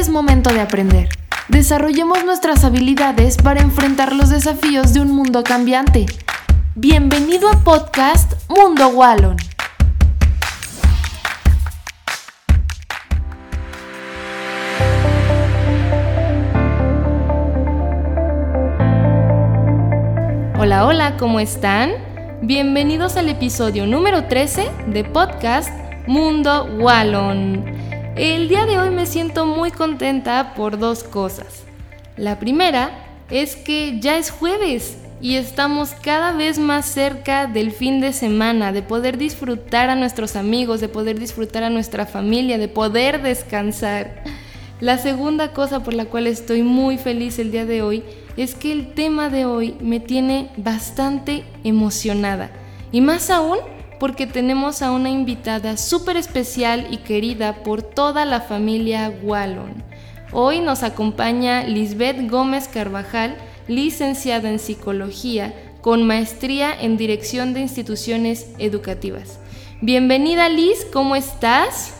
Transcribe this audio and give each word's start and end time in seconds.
es 0.00 0.08
momento 0.08 0.50
de 0.50 0.62
aprender. 0.62 1.10
Desarrollemos 1.48 2.24
nuestras 2.24 2.64
habilidades 2.64 3.36
para 3.36 3.60
enfrentar 3.60 4.14
los 4.14 4.30
desafíos 4.30 4.94
de 4.94 5.00
un 5.02 5.10
mundo 5.10 5.44
cambiante. 5.44 6.06
Bienvenido 6.74 7.50
a 7.50 7.62
podcast 7.62 8.32
Mundo 8.48 8.88
Wallon. 8.88 9.36
Hola, 20.58 20.86
hola, 20.86 21.16
¿cómo 21.18 21.40
están? 21.40 21.90
Bienvenidos 22.40 23.18
al 23.18 23.28
episodio 23.28 23.86
número 23.86 24.24
13 24.28 24.66
de 24.86 25.04
podcast 25.04 25.70
Mundo 26.06 26.64
Wallon. 26.78 27.79
El 28.22 28.50
día 28.50 28.66
de 28.66 28.78
hoy 28.78 28.90
me 28.90 29.06
siento 29.06 29.46
muy 29.46 29.70
contenta 29.70 30.52
por 30.54 30.78
dos 30.78 31.04
cosas. 31.04 31.62
La 32.18 32.38
primera 32.38 32.90
es 33.30 33.56
que 33.56 33.98
ya 33.98 34.18
es 34.18 34.30
jueves 34.30 34.98
y 35.22 35.36
estamos 35.36 35.92
cada 36.02 36.32
vez 36.32 36.58
más 36.58 36.84
cerca 36.84 37.46
del 37.46 37.72
fin 37.72 38.02
de 38.02 38.12
semana, 38.12 38.72
de 38.72 38.82
poder 38.82 39.16
disfrutar 39.16 39.88
a 39.88 39.94
nuestros 39.94 40.36
amigos, 40.36 40.82
de 40.82 40.88
poder 40.88 41.18
disfrutar 41.18 41.62
a 41.62 41.70
nuestra 41.70 42.04
familia, 42.04 42.58
de 42.58 42.68
poder 42.68 43.22
descansar. 43.22 44.22
La 44.80 44.98
segunda 44.98 45.54
cosa 45.54 45.82
por 45.82 45.94
la 45.94 46.04
cual 46.04 46.26
estoy 46.26 46.62
muy 46.62 46.98
feliz 46.98 47.38
el 47.38 47.50
día 47.50 47.64
de 47.64 47.80
hoy 47.80 48.04
es 48.36 48.54
que 48.54 48.70
el 48.70 48.92
tema 48.92 49.30
de 49.30 49.46
hoy 49.46 49.76
me 49.80 49.98
tiene 49.98 50.50
bastante 50.58 51.44
emocionada. 51.64 52.50
Y 52.92 53.00
más 53.00 53.30
aún 53.30 53.60
porque 54.00 54.26
tenemos 54.26 54.80
a 54.80 54.92
una 54.92 55.10
invitada 55.10 55.76
súper 55.76 56.16
especial 56.16 56.88
y 56.90 56.96
querida 56.96 57.62
por 57.62 57.82
toda 57.82 58.24
la 58.24 58.40
familia 58.40 59.12
Wallon. 59.22 59.84
Hoy 60.32 60.60
nos 60.60 60.82
acompaña 60.82 61.64
Lisbeth 61.64 62.30
Gómez 62.30 62.66
Carvajal, 62.66 63.36
licenciada 63.68 64.48
en 64.48 64.58
psicología 64.58 65.54
con 65.82 66.06
maestría 66.06 66.72
en 66.72 66.96
dirección 66.96 67.52
de 67.52 67.60
instituciones 67.60 68.48
educativas. 68.58 69.38
Bienvenida 69.82 70.48
Liz, 70.48 70.86
¿cómo 70.90 71.14
estás? 71.14 71.94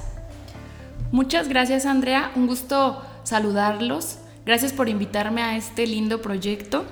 Muchas 1.12 1.48
gracias 1.48 1.84
Andrea, 1.84 2.32
un 2.34 2.46
gusto 2.46 3.02
saludarlos. 3.24 4.16
Gracias 4.46 4.72
por 4.72 4.88
invitarme 4.88 5.42
a 5.42 5.54
este 5.58 5.86
lindo 5.86 6.22
proyecto. 6.22 6.86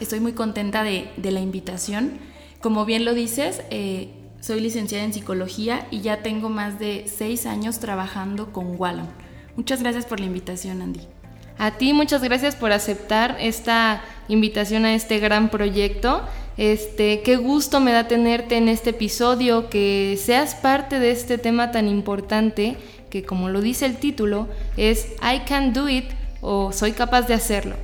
Estoy 0.00 0.20
muy 0.20 0.32
contenta 0.32 0.82
de, 0.82 1.10
la 1.22 1.40
invitación. 1.40 2.18
Como 2.60 2.84
bien 2.84 3.06
lo 3.06 3.14
dices, 3.14 3.62
eh, 3.70 4.10
soy 4.44 4.60
licenciada 4.60 5.04
en 5.04 5.14
psicología 5.14 5.86
y 5.90 6.02
ya 6.02 6.18
tengo 6.18 6.50
más 6.50 6.78
de 6.78 7.06
seis 7.06 7.46
años 7.46 7.78
trabajando 7.78 8.52
con 8.52 8.78
Wallon. 8.78 9.08
Muchas 9.56 9.80
gracias 9.80 10.04
por 10.04 10.20
la 10.20 10.26
invitación, 10.26 10.82
Andy. 10.82 11.00
A 11.56 11.70
ti 11.78 11.94
muchas 11.94 12.22
gracias 12.22 12.54
por 12.54 12.70
aceptar 12.70 13.38
esta 13.40 14.02
invitación 14.28 14.84
a 14.84 14.94
este 14.94 15.18
gran 15.18 15.48
proyecto. 15.48 16.20
Este, 16.58 17.22
qué 17.22 17.36
gusto 17.36 17.80
me 17.80 17.92
da 17.92 18.06
tenerte 18.06 18.58
en 18.58 18.68
este 18.68 18.90
episodio, 18.90 19.70
que 19.70 20.18
seas 20.22 20.54
parte 20.54 20.98
de 20.98 21.12
este 21.12 21.38
tema 21.38 21.70
tan 21.70 21.88
importante 21.88 22.76
que 23.08 23.24
como 23.24 23.48
lo 23.48 23.62
dice 23.62 23.86
el 23.86 23.96
título 23.96 24.48
es 24.76 25.06
I 25.22 25.46
can 25.48 25.72
do 25.72 25.88
it 25.88 26.10
o 26.42 26.70
soy 26.70 26.92
capaz 26.92 27.22
de 27.22 27.34
hacerlo. 27.34 27.76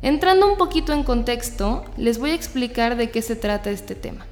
Entrando 0.00 0.50
un 0.50 0.56
poquito 0.56 0.94
en 0.94 1.02
contexto, 1.02 1.84
les 1.98 2.18
voy 2.18 2.30
a 2.30 2.34
explicar 2.34 2.96
de 2.96 3.10
qué 3.10 3.20
se 3.20 3.36
trata 3.36 3.70
este 3.70 3.94
tema. 3.94 4.24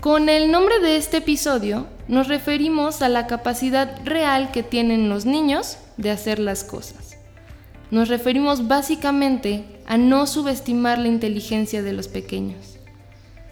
Con 0.00 0.30
el 0.30 0.50
nombre 0.50 0.80
de 0.80 0.96
este 0.96 1.18
episodio 1.18 1.86
nos 2.08 2.26
referimos 2.26 3.02
a 3.02 3.10
la 3.10 3.26
capacidad 3.26 4.00
real 4.02 4.50
que 4.50 4.62
tienen 4.62 5.10
los 5.10 5.26
niños 5.26 5.76
de 5.98 6.10
hacer 6.10 6.38
las 6.38 6.64
cosas. 6.64 7.18
Nos 7.90 8.08
referimos 8.08 8.66
básicamente 8.66 9.62
a 9.86 9.98
no 9.98 10.26
subestimar 10.26 10.98
la 10.98 11.08
inteligencia 11.08 11.82
de 11.82 11.92
los 11.92 12.08
pequeños. 12.08 12.78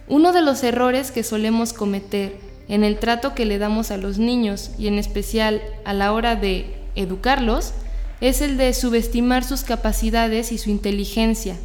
Uno 0.07 0.31
de 0.31 0.41
los 0.41 0.63
errores 0.63 1.11
que 1.11 1.21
solemos 1.21 1.71
cometer 1.71 2.35
en 2.67 2.83
el 2.83 2.97
trato 2.97 3.35
que 3.35 3.45
le 3.45 3.59
damos 3.59 3.91
a 3.91 3.97
los 3.97 4.17
niños 4.17 4.71
y 4.79 4.87
en 4.87 4.97
especial 4.97 5.61
a 5.85 5.93
la 5.93 6.13
hora 6.13 6.35
de 6.35 6.75
educarlos 6.95 7.73
es 8.21 8.41
el 8.41 8.57
de 8.57 8.73
subestimar 8.73 9.43
sus 9.43 9.61
capacidades 9.61 10.51
y 10.51 10.57
su 10.57 10.71
inteligencia. 10.71 11.57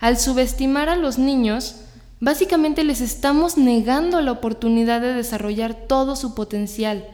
Al 0.00 0.18
subestimar 0.18 0.88
a 0.88 0.96
los 0.96 1.18
niños, 1.18 1.82
básicamente 2.20 2.84
les 2.84 3.00
estamos 3.00 3.56
negando 3.56 4.20
la 4.20 4.32
oportunidad 4.32 5.00
de 5.00 5.12
desarrollar 5.12 5.74
todo 5.74 6.16
su 6.16 6.34
potencial. 6.34 7.06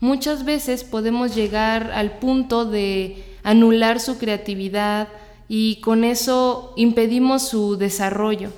Muchas 0.00 0.44
veces 0.44 0.84
podemos 0.84 1.34
llegar 1.34 1.90
al 1.92 2.18
punto 2.18 2.64
de 2.64 3.24
anular 3.42 4.00
su 4.00 4.18
creatividad 4.18 5.08
y 5.48 5.80
con 5.80 6.04
eso 6.04 6.72
impedimos 6.76 7.48
su 7.48 7.76
desarrollo. 7.76 8.50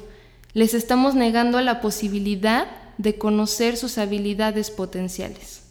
Les 0.54 0.74
estamos 0.74 1.14
negando 1.14 1.60
la 1.60 1.80
posibilidad 1.80 2.66
de 2.96 3.16
conocer 3.16 3.76
sus 3.76 3.98
habilidades 3.98 4.70
potenciales. 4.70 5.62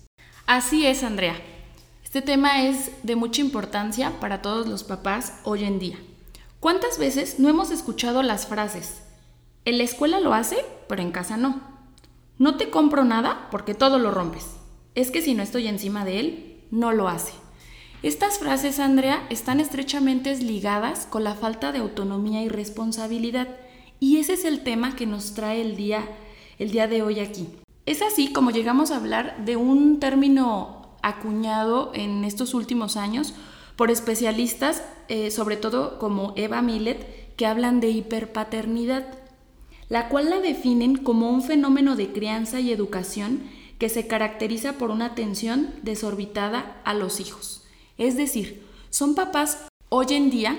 Así 0.46 0.86
es, 0.86 1.04
Andrea. 1.04 1.36
Este 2.04 2.22
tema 2.22 2.64
es 2.64 2.92
de 3.04 3.18
mucha 3.18 3.42
importancia 3.42 4.14
para 4.22 4.42
todos 4.42 4.68
los 4.68 4.84
papás 4.86 5.34
hoy 5.44 5.66
en 5.66 5.78
día. 5.78 5.98
¿Cuántas 6.62 6.98
veces 6.98 7.38
no 7.38 7.50
hemos 7.50 7.70
escuchado 7.70 8.24
las 8.24 8.48
frases? 8.48 9.02
En 9.68 9.78
la 9.78 9.84
escuela 9.84 10.22
lo 10.22 10.34
hace, 10.34 10.64
pero 10.88 11.02
en 11.02 11.12
casa 11.12 11.36
no. 11.36 11.60
No 12.38 12.56
te 12.56 12.70
compro 12.70 13.04
nada 13.04 13.50
porque 13.52 13.74
todo 13.74 14.00
lo 14.00 14.12
rompes. 14.12 14.56
Es 14.96 15.12
que 15.12 15.22
si 15.22 15.34
no 15.34 15.44
estoy 15.44 15.68
encima 15.68 16.06
de 16.06 16.22
él, 16.22 16.64
no 16.72 16.94
lo 16.94 17.10
hace. 17.10 17.34
Estas 18.02 18.40
frases, 18.40 18.80
Andrea, 18.80 19.28
están 19.30 19.60
estrechamente 19.60 20.34
ligadas 20.38 21.06
con 21.06 21.26
la 21.26 21.36
falta 21.36 21.74
de 21.74 21.80
autonomía 21.80 22.44
y 22.44 22.48
responsabilidad. 22.48 23.58
Y 24.00 24.20
ese 24.20 24.36
es 24.36 24.46
el 24.46 24.64
tema 24.64 24.96
que 24.96 25.06
nos 25.06 25.34
trae 25.34 25.60
el 25.60 25.76
día 25.76 26.08
el 26.60 26.72
día 26.72 26.88
de 26.88 27.02
hoy 27.02 27.20
aquí. 27.20 27.50
Es 27.86 28.02
así 28.02 28.32
como 28.32 28.52
llegamos 28.52 28.92
a 28.92 28.96
hablar 28.96 29.44
de 29.44 29.58
un 29.58 30.00
término 30.00 30.94
acuñado 31.02 31.92
en 31.94 32.24
estos 32.24 32.54
últimos 32.54 32.96
años 32.96 33.34
por 33.76 33.92
especialistas, 33.92 34.82
eh, 35.10 35.30
sobre 35.30 35.58
todo 35.58 36.00
como 36.00 36.32
Eva 36.38 36.62
Millet, 36.62 37.36
que 37.36 37.46
hablan 37.46 37.82
de 37.82 37.90
hiperpaternidad, 37.90 39.27
la 39.90 40.10
cual 40.10 40.30
la 40.30 40.40
definen 40.40 40.98
como 40.98 41.30
un 41.30 41.42
fenómeno 41.42 41.96
de 41.96 42.12
crianza 42.12 42.60
y 42.60 42.72
educación 42.72 43.44
que 43.80 43.90
se 43.90 44.08
caracteriza 44.08 44.74
por 44.74 44.90
una 44.90 45.06
atención 45.06 45.74
desorbitada 45.84 46.82
a 46.84 46.94
los 46.94 47.20
hijos. 47.20 47.64
Es 47.98 48.18
decir, 48.18 48.66
son 48.90 49.16
papás 49.16 49.68
hoy 49.90 50.08
en 50.10 50.30
día 50.30 50.58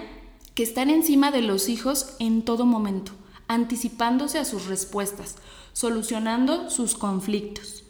que 0.55 0.63
están 0.63 0.91
encima 0.91 1.31
de 1.31 1.43
los 1.43 1.69
hijos 1.69 2.17
en 2.19 2.43
todo 2.43 2.67
momento, 2.67 3.13
anticipándose 3.49 4.39
a 4.39 4.45
sus 4.45 4.67
respuestas, 4.67 5.37
solucionando 5.73 6.71
sus 6.71 6.95
conflictos. 6.95 7.85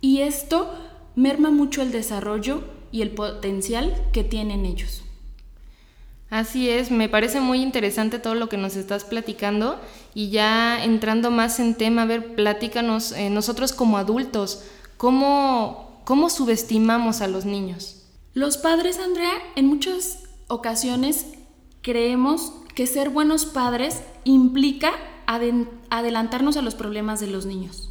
Y 0.00 0.20
esto 0.20 0.72
merma 1.14 1.50
mucho 1.50 1.82
el 1.82 1.92
desarrollo 1.92 2.64
y 2.90 3.02
el 3.02 3.10
potencial 3.10 4.08
que 4.12 4.24
tienen 4.24 4.66
ellos. 4.66 5.02
Así 6.32 6.70
es, 6.70 6.90
me 6.90 7.10
parece 7.10 7.42
muy 7.42 7.60
interesante 7.60 8.18
todo 8.18 8.34
lo 8.34 8.48
que 8.48 8.56
nos 8.56 8.74
estás 8.76 9.04
platicando 9.04 9.78
y 10.14 10.30
ya 10.30 10.82
entrando 10.82 11.30
más 11.30 11.60
en 11.60 11.74
tema, 11.74 12.02
a 12.02 12.06
ver, 12.06 12.34
platícanos, 12.34 13.12
eh, 13.12 13.28
nosotros 13.28 13.74
como 13.74 13.98
adultos, 13.98 14.64
¿cómo, 14.96 16.00
¿cómo 16.06 16.30
subestimamos 16.30 17.20
a 17.20 17.26
los 17.26 17.44
niños? 17.44 18.06
Los 18.32 18.56
padres, 18.56 18.98
Andrea, 18.98 19.34
en 19.56 19.66
muchas 19.66 20.20
ocasiones 20.48 21.26
creemos 21.82 22.54
que 22.74 22.86
ser 22.86 23.10
buenos 23.10 23.44
padres 23.44 24.00
implica 24.24 24.92
adelantarnos 25.90 26.56
a 26.56 26.62
los 26.62 26.74
problemas 26.74 27.20
de 27.20 27.26
los 27.26 27.44
niños. 27.44 27.90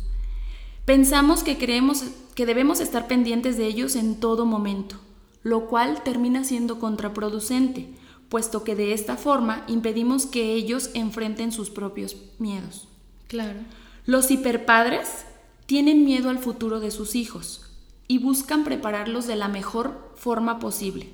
Pensamos 0.85 1.43
que 1.43 1.59
creemos 1.59 2.05
que 2.33 2.47
debemos 2.47 2.79
estar 2.79 3.05
pendientes 3.05 3.55
de 3.57 3.67
ellos 3.67 3.95
en 3.95 4.19
todo 4.19 4.47
momento, 4.47 4.95
lo 5.43 5.67
cual 5.67 6.01
termina 6.01 6.43
siendo 6.43 6.79
contraproducente, 6.79 8.00
puesto 8.31 8.63
que 8.63 8.75
de 8.75 8.93
esta 8.93 9.17
forma 9.17 9.65
impedimos 9.67 10.25
que 10.25 10.53
ellos 10.53 10.89
enfrenten 10.93 11.51
sus 11.51 11.69
propios 11.69 12.15
miedos. 12.39 12.87
Claro. 13.27 13.59
Los 14.05 14.31
hiperpadres 14.31 15.25
tienen 15.65 16.05
miedo 16.05 16.29
al 16.29 16.39
futuro 16.39 16.79
de 16.79 16.91
sus 16.91 17.15
hijos 17.15 17.69
y 18.07 18.19
buscan 18.19 18.63
prepararlos 18.63 19.27
de 19.27 19.35
la 19.35 19.49
mejor 19.49 20.13
forma 20.15 20.59
posible. 20.59 21.09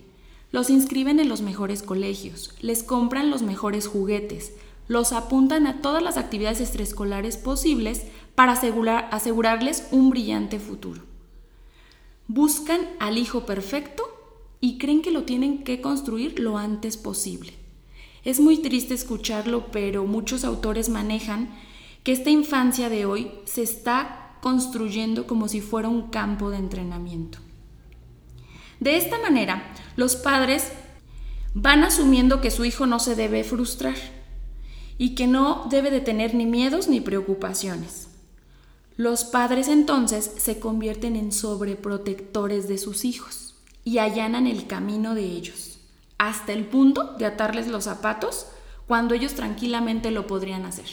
Los 0.52 0.70
inscriben 0.70 1.20
en 1.20 1.28
los 1.28 1.42
mejores 1.42 1.82
colegios, 1.82 2.54
les 2.62 2.84
compran 2.84 3.32
los 3.32 3.42
mejores 3.42 3.88
juguetes, 3.88 4.54
los 4.88 5.12
apuntan 5.12 5.66
a 5.66 5.82
todas 5.82 6.04
las 6.04 6.18
actividades 6.18 6.62
extraescolares 6.62 7.36
posibles 7.38 8.04
para 8.36 8.52
asegurar, 8.52 9.10
asegurarles 9.12 9.88
un 9.90 10.12
brillante 10.12 10.60
futuro. 10.60 11.02
Buscan 12.28 12.82
al 13.00 13.18
hijo 13.18 13.48
perfecto 13.48 14.07
y 14.60 14.78
creen 14.78 15.02
que 15.02 15.12
lo 15.12 15.24
tienen 15.24 15.64
que 15.64 15.82
construir 15.82 16.40
lo 16.40 16.58
antes 16.58 16.98
posible. 16.98 17.54
Es 18.24 18.40
muy 18.40 18.58
triste 18.58 18.94
escucharlo, 18.94 19.72
pero 19.72 20.06
muchos 20.06 20.44
autores 20.44 20.90
manejan 20.90 21.50
que 22.04 22.12
esta 22.12 22.30
infancia 22.30 22.90
de 22.90 23.06
hoy 23.06 23.32
se 23.46 23.62
está 23.62 24.38
construyendo 24.42 25.28
como 25.28 25.48
si 25.48 25.62
fuera 25.62 25.90
un 25.90 26.10
campo 26.10 26.50
de 26.50 26.58
entrenamiento. 26.58 27.40
De 28.80 28.98
esta 28.98 29.20
manera, 29.20 29.74
los 29.96 30.16
padres 30.16 30.72
van 31.54 31.84
asumiendo 31.84 32.42
que 32.42 32.52
su 32.52 32.66
hijo 32.66 32.86
no 32.86 33.00
se 33.00 33.16
debe 33.16 33.44
frustrar 33.44 33.96
y 34.98 35.16
que 35.16 35.28
no 35.28 35.68
debe 35.70 35.90
de 35.92 36.02
tener 36.02 36.34
ni 36.34 36.46
miedos 36.46 36.88
ni 36.88 37.02
preocupaciones. 37.02 38.10
Los 38.96 39.24
padres 39.24 39.68
entonces 39.68 40.32
se 40.38 40.60
convierten 40.60 41.16
en 41.16 41.32
sobreprotectores 41.32 42.68
de 42.68 42.78
sus 42.78 43.06
hijos 43.06 43.47
y 43.88 44.00
allanan 44.00 44.48
el 44.48 44.68
camino 44.68 45.16
de 45.16 45.24
ellos, 45.24 45.80
hasta 46.18 46.52
el 46.52 46.66
punto 46.66 47.16
de 47.18 47.26
atarles 47.26 47.70
los 47.70 47.86
zapatos 47.86 48.48
cuando 48.86 49.16
ellos 49.16 49.34
tranquilamente 49.34 50.12
lo 50.12 50.28
podrían 50.28 50.66
hacer. 50.66 50.88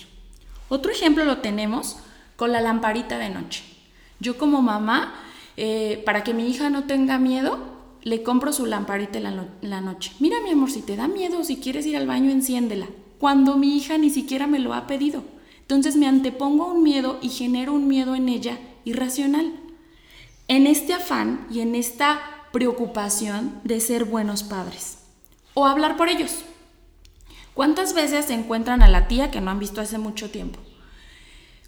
Otro 0.69 0.93
ejemplo 0.93 1.25
lo 1.25 1.39
tenemos 1.39 1.97
con 2.37 2.53
la 2.53 2.61
lamparita 2.61 3.19
de 3.19 3.31
noche. 3.31 3.65
Yo 4.21 4.39
como 4.39 4.63
mamá, 4.63 5.13
eh, 5.57 6.05
para 6.07 6.23
que 6.23 6.35
mi 6.35 6.49
hija 6.49 6.71
no 6.71 6.85
tenga 6.85 7.19
miedo, 7.19 7.59
le 8.03 8.23
compro 8.23 8.53
su 8.53 8.65
lamparita 8.65 9.19
la, 9.19 9.49
la 9.61 9.81
noche. 9.81 10.13
Mira 10.21 10.37
mi 10.45 10.51
amor, 10.51 10.71
si 10.71 10.81
te 10.81 10.95
da 10.95 11.09
miedo, 11.09 11.43
si 11.43 11.57
quieres 11.57 11.87
ir 11.87 11.97
al 11.97 12.07
baño, 12.07 12.31
enciéndela. 12.31 12.87
Cuando 13.19 13.57
mi 13.57 13.77
hija 13.77 13.99
ni 13.99 14.11
siquiera 14.11 14.47
me 14.47 14.61
lo 14.61 14.73
ha 14.73 14.87
pedido. 14.87 15.25
Entonces 15.63 15.97
me 15.97 16.07
antepongo 16.07 16.67
un 16.67 16.85
miedo 16.85 17.19
y 17.21 17.31
genero 17.31 17.73
un 17.73 17.89
miedo 17.89 18.15
en 18.15 18.29
ella 18.29 18.57
irracional. 18.85 19.53
En 20.47 20.69
este 20.69 20.93
afán 20.93 21.49
y 21.51 21.59
en 21.59 21.75
esta 21.75 22.34
preocupación 22.55 23.61
de 23.65 23.81
ser 23.81 24.05
buenos 24.05 24.45
padres. 24.45 24.99
O 25.55 25.67
hablar 25.67 25.97
por 25.97 26.09
ellos. 26.09 26.45
¿Cuántas 27.53 27.95
veces 27.95 28.27
se 28.27 28.35
encuentran 28.35 28.81
a 28.81 28.89
la 28.89 29.09
tía 29.09 29.33
que 29.33 29.41
no 29.41 29.51
han 29.51 29.59
visto 29.59 29.81
hace 29.81 29.99
mucho 29.99 30.31
tiempo? 30.31 30.61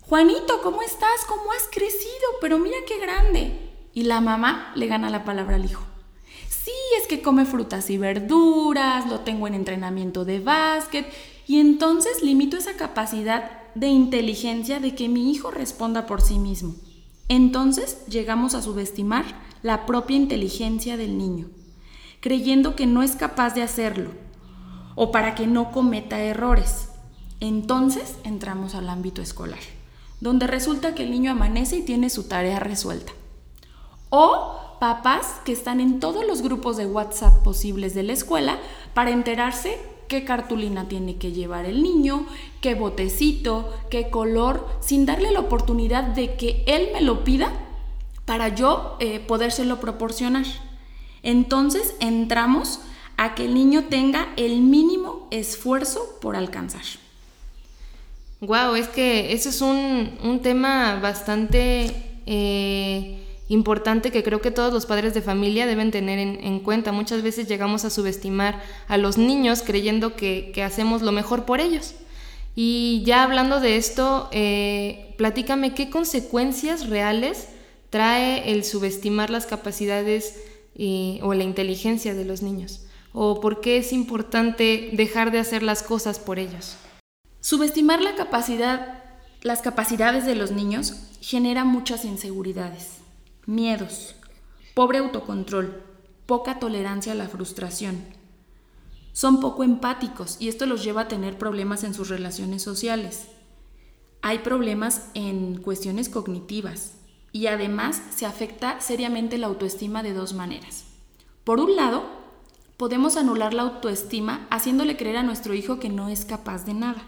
Juanito, 0.03 0.63
¿cómo 0.63 0.83
estás? 0.83 1.25
¿Cómo 1.27 1.51
has 1.51 1.67
crecido? 1.73 2.27
Pero 2.41 2.59
mira 2.59 2.77
qué 2.87 3.01
grande. 3.01 3.69
Y 3.95 4.05
la 4.05 4.21
mamá 4.21 4.71
le 4.77 4.87
gana 4.87 5.11
la 5.11 5.25
palabra 5.25 5.57
al 5.57 5.65
hijo. 5.65 5.83
Sí, 6.49 6.71
es 7.01 7.09
que 7.09 7.21
come 7.21 7.47
frutas 7.47 7.91
y 7.91 7.99
verduras, 7.99 9.09
lo 9.09 9.21
tengo 9.21 9.49
en 9.49 9.55
entrenamiento 9.55 10.25
de 10.25 10.39
básquet, 10.39 11.13
y 11.49 11.59
entonces 11.59 12.23
limito 12.23 12.57
esa 12.57 12.75
capacidad 12.75 13.51
de 13.75 13.89
inteligencia 13.89 14.79
de 14.79 14.95
que 14.95 15.09
mi 15.09 15.33
hijo 15.33 15.51
responda 15.51 16.07
por 16.07 16.23
sí 16.23 16.39
mismo. 16.39 16.77
Entonces 17.29 18.07
llegamos 18.07 18.55
a 18.55 18.63
subestimar 18.63 19.46
la 19.63 19.87
propia 19.87 20.17
inteligencia 20.17 20.97
del 20.97 21.19
niño, 21.19 21.49
creyendo 22.21 22.77
que 22.77 22.87
no 22.87 23.03
es 23.03 23.17
capaz 23.17 23.55
de 23.55 23.63
hacerlo 23.63 24.11
o 24.95 25.13
para 25.13 25.35
que 25.35 25.47
no 25.47 25.71
cometa 25.71 26.21
errores. 26.21 26.89
Entonces 27.41 28.17
entramos 28.25 28.75
al 28.75 28.89
ámbito 28.89 29.23
escolar, 29.23 29.61
donde 30.21 30.47
resulta 30.47 30.95
que 30.95 31.05
el 31.05 31.11
niño 31.11 31.31
amanece 31.31 31.77
y 31.77 31.83
tiene 31.83 32.11
su 32.11 32.25
tarea 32.25 32.59
resuelta. 32.59 33.13
O 34.09 34.79
papás 34.81 35.41
que 35.45 35.53
están 35.53 35.81
en 35.81 36.01
todos 36.01 36.27
los 36.27 36.43
grupos 36.43 36.77
de 36.77 36.87
WhatsApp 36.87 37.43
posibles 37.43 37.95
de 37.95 38.03
la 38.03 38.13
escuela 38.13 38.59
para 38.95 39.11
enterarse 39.11 39.79
qué 40.09 40.25
cartulina 40.25 40.89
tiene 40.89 41.17
que 41.17 41.33
llevar 41.33 41.65
el 41.65 41.83
niño, 41.83 42.27
qué 42.61 42.75
botecito, 42.75 43.73
qué 43.91 44.09
color, 44.09 44.67
sin 44.81 45.05
darle 45.05 45.31
la 45.31 45.41
oportunidad 45.41 46.05
de 46.05 46.37
que 46.37 46.65
él 46.67 46.89
me 46.93 47.01
lo 47.01 47.25
pida 47.25 47.53
para 48.27 48.55
yo 48.55 48.99
eh, 49.01 49.21
podérselo 49.21 49.81
proporcionar. 49.81 50.45
Entonces 51.23 51.95
entramos 52.01 52.81
a 53.17 53.35
que 53.35 53.47
el 53.47 53.55
niño 53.55 53.85
tenga 53.85 54.29
el 54.37 54.61
mínimo 54.61 55.27
esfuerzo 55.31 56.19
por 56.21 56.37
alcanzar. 56.37 56.83
Wow, 58.41 58.75
es 58.75 58.89
que 58.89 59.33
eso 59.33 59.49
es 59.49 59.63
un, 59.63 60.41
tema 60.43 61.01
bastante 61.01 62.21
eh, 62.27 63.25
importante 63.49 64.11
que 64.11 64.23
creo 64.23 64.43
que 64.43 64.51
todos 64.51 64.73
los 64.73 64.85
padres 64.85 65.15
de 65.15 65.23
familia 65.23 65.67
deben 65.67 65.91
tener 65.91 66.19
en, 66.19 66.61
cuenta. 66.61 66.93
Muchas 66.93 67.23
veces 67.23 67.49
llegamos 67.49 67.87
a 67.87 67.91
subestimar 67.91 68.63
a 68.89 68.99
los 68.99 69.17
niños 69.17 69.63
creyendo 69.63 70.17
que, 70.17 70.53
hacemos 70.63 71.01
lo 71.01 71.13
mejor 71.13 71.45
por 71.45 71.61
ellos. 71.61 71.95
Y 72.55 73.03
ya 73.07 73.23
hablando 73.23 73.61
de 73.61 73.77
esto, 73.77 74.29
eh, 74.33 75.15
platícame 75.17 75.75
qué 75.75 75.89
consecuencias 75.89 76.89
reales 76.89 77.49
trae 77.91 78.53
el 78.53 78.65
subestimar 78.65 79.31
las 79.31 79.47
capacidades 79.47 80.43
eh, 80.75 81.21
o 81.23 81.35
la 81.35 81.45
inteligencia 81.45 82.15
de 82.15 82.25
los 82.25 82.43
niños. 82.43 82.87
O 83.13 83.41
por 83.41 83.61
qué 83.61 83.79
es 83.79 83.93
importante 83.93 84.91
dejar 84.93 85.31
de 85.31 85.39
hacer 85.39 85.63
las 85.63 85.83
cosas 85.83 86.19
por 86.19 86.39
ellos. 86.39 86.77
Subestimar 87.41 88.03
la 88.03 88.15
capacidad, 88.15 89.05
las 89.43 89.63
capacidades 89.63 90.27
de 90.27 90.35
los 90.35 90.51
niños 90.51 90.95
genera 91.21 91.65
muchas 91.65 92.05
inseguridades 92.05 92.97
miedos, 93.47 94.17
pobre 94.75 94.99
autocontrol, 94.99 95.83
poca 96.27 96.59
tolerancia 96.59 97.13
a 97.13 97.15
la 97.15 97.29
frustración. 97.29 98.05
Son 99.13 99.41
poco 99.41 99.63
empáticos 99.63 100.37
y 100.41 100.49
esto 100.49 100.67
los 100.67 100.83
lleva 100.85 101.03
a 101.03 101.09
tener 101.09 101.39
problemas 101.39 101.85
en 101.85 101.95
sus 101.95 102.09
relaciones 102.09 102.63
sociales. 102.63 103.29
Hay 104.21 104.41
problemas 104.41 105.09
en 105.15 105.63
cuestiones 105.63 106.09
cognitivas 106.09 106.95
y 107.37 107.49
además 107.49 108.01
se 108.15 108.25
afecta 108.25 108.81
seriamente 108.81 109.37
la 109.37 109.49
autoestima 109.49 110.03
de 110.03 110.15
dos 110.15 110.33
maneras. 110.33 110.85
Por 111.45 111.61
un 111.61 111.77
lado, 111.77 112.03
podemos 112.79 113.19
anular 113.19 113.53
la 113.53 113.61
autoestima 113.61 114.47
haciéndole 114.51 114.97
creer 114.97 115.19
a 115.19 115.23
nuestro 115.23 115.53
hijo 115.53 115.79
que 115.79 115.91
no 115.91 116.09
es 116.09 116.25
capaz 116.25 116.65
de 116.65 116.73
nada. 116.73 117.03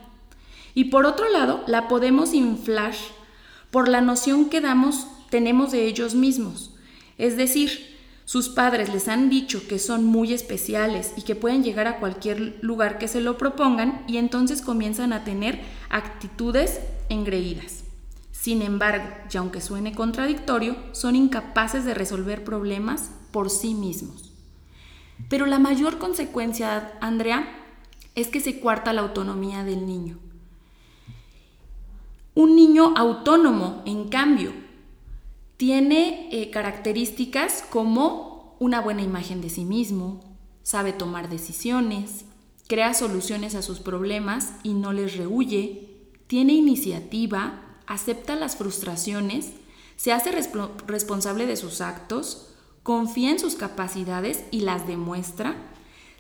Y 0.75 0.85
por 0.85 1.07
otro 1.07 1.31
lado, 1.31 1.65
la 1.67 1.89
podemos 1.89 2.35
inflar 2.35 2.93
por 3.71 3.89
la 3.89 4.03
noción 4.03 4.51
que 4.51 4.61
damos 4.61 5.07
tenemos 5.31 5.73
de 5.73 5.87
ellos 5.87 6.15
mismos. 6.15 6.75
Es 7.17 7.39
decir, 7.39 7.97
sus 8.27 8.51
padres 8.51 8.93
les 8.93 9.09
han 9.09 9.31
dicho 9.31 9.67
que 9.67 9.79
son 9.79 10.05
muy 10.05 10.35
especiales 10.35 11.15
y 11.17 11.23
que 11.23 11.37
pueden 11.37 11.65
llegar 11.65 11.87
a 11.87 12.01
cualquier 12.01 12.59
lugar 12.61 12.99
que 12.99 13.09
se 13.09 13.23
lo 13.23 13.39
propongan 13.39 14.05
y 14.07 14.19
entonces 14.19 14.61
comienzan 14.61 15.15
a 15.15 15.25
tener 15.25 15.59
actitudes 15.89 16.81
engreídas. 17.09 17.78
Sin 18.41 18.63
embargo, 18.63 19.05
y 19.33 19.37
aunque 19.37 19.61
suene 19.61 19.97
contradictorio, 19.97 20.77
son 20.93 21.17
incapaces 21.17 21.85
de 21.85 21.93
resolver 21.93 22.45
problemas 22.45 23.11
por 23.33 23.51
sí 23.51 23.75
mismos. 23.75 24.33
Pero 25.29 25.45
la 25.45 25.59
mayor 25.59 25.99
consecuencia, 25.99 26.97
Andrea, 27.01 27.49
es 28.15 28.29
que 28.29 28.39
se 28.39 28.61
cuarta 28.61 28.93
la 28.93 29.01
autonomía 29.01 29.65
del 29.65 29.87
niño. 29.87 30.21
Un 32.37 32.55
niño 32.55 32.95
autónomo, 32.97 33.83
en 33.87 34.09
cambio, 34.09 34.53
tiene 35.57 36.29
eh, 36.31 36.51
características 36.51 37.65
como 37.69 38.57
una 38.61 38.81
buena 38.81 39.03
imagen 39.03 39.41
de 39.41 39.51
sí 39.51 39.65
mismo, 39.65 40.21
sabe 40.63 40.93
tomar 40.93 41.29
decisiones, 41.29 42.25
crea 42.69 42.95
soluciones 42.95 43.57
a 43.57 43.63
sus 43.63 43.81
problemas 43.81 44.53
y 44.63 44.75
no 44.75 44.93
les 44.93 45.17
rehuye, 45.17 45.89
tiene 46.29 46.53
iniciativa, 46.53 47.65
acepta 47.89 48.37
las 48.37 48.57
frustraciones, 48.57 49.53
se 49.97 50.13
hace 50.13 50.31
responsable 50.87 51.47
de 51.47 51.57
sus 51.57 51.81
actos, 51.81 52.51
confía 52.85 53.31
en 53.31 53.41
sus 53.41 53.57
capacidades 53.57 54.45
y 54.53 54.61
las 54.61 54.87
demuestra, 54.87 55.57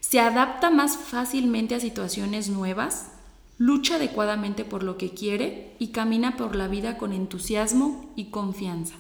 se 0.01 0.19
adapta 0.19 0.71
más 0.71 0.97
fácilmente 0.97 1.75
a 1.75 1.81
situaciones 1.81 2.49
nuevas, 2.49 3.13
lucha 3.59 3.97
adecuadamente 3.97 4.65
por 4.65 4.83
lo 4.83 4.97
que 4.97 5.11
quiere 5.11 5.77
y 5.79 5.89
camina 5.89 6.37
por 6.37 6.57
la 6.57 6.69
vida 6.69 6.97
con 6.97 7.13
entusiasmo 7.13 8.13
y 8.17 8.27
confianza. 8.27 8.95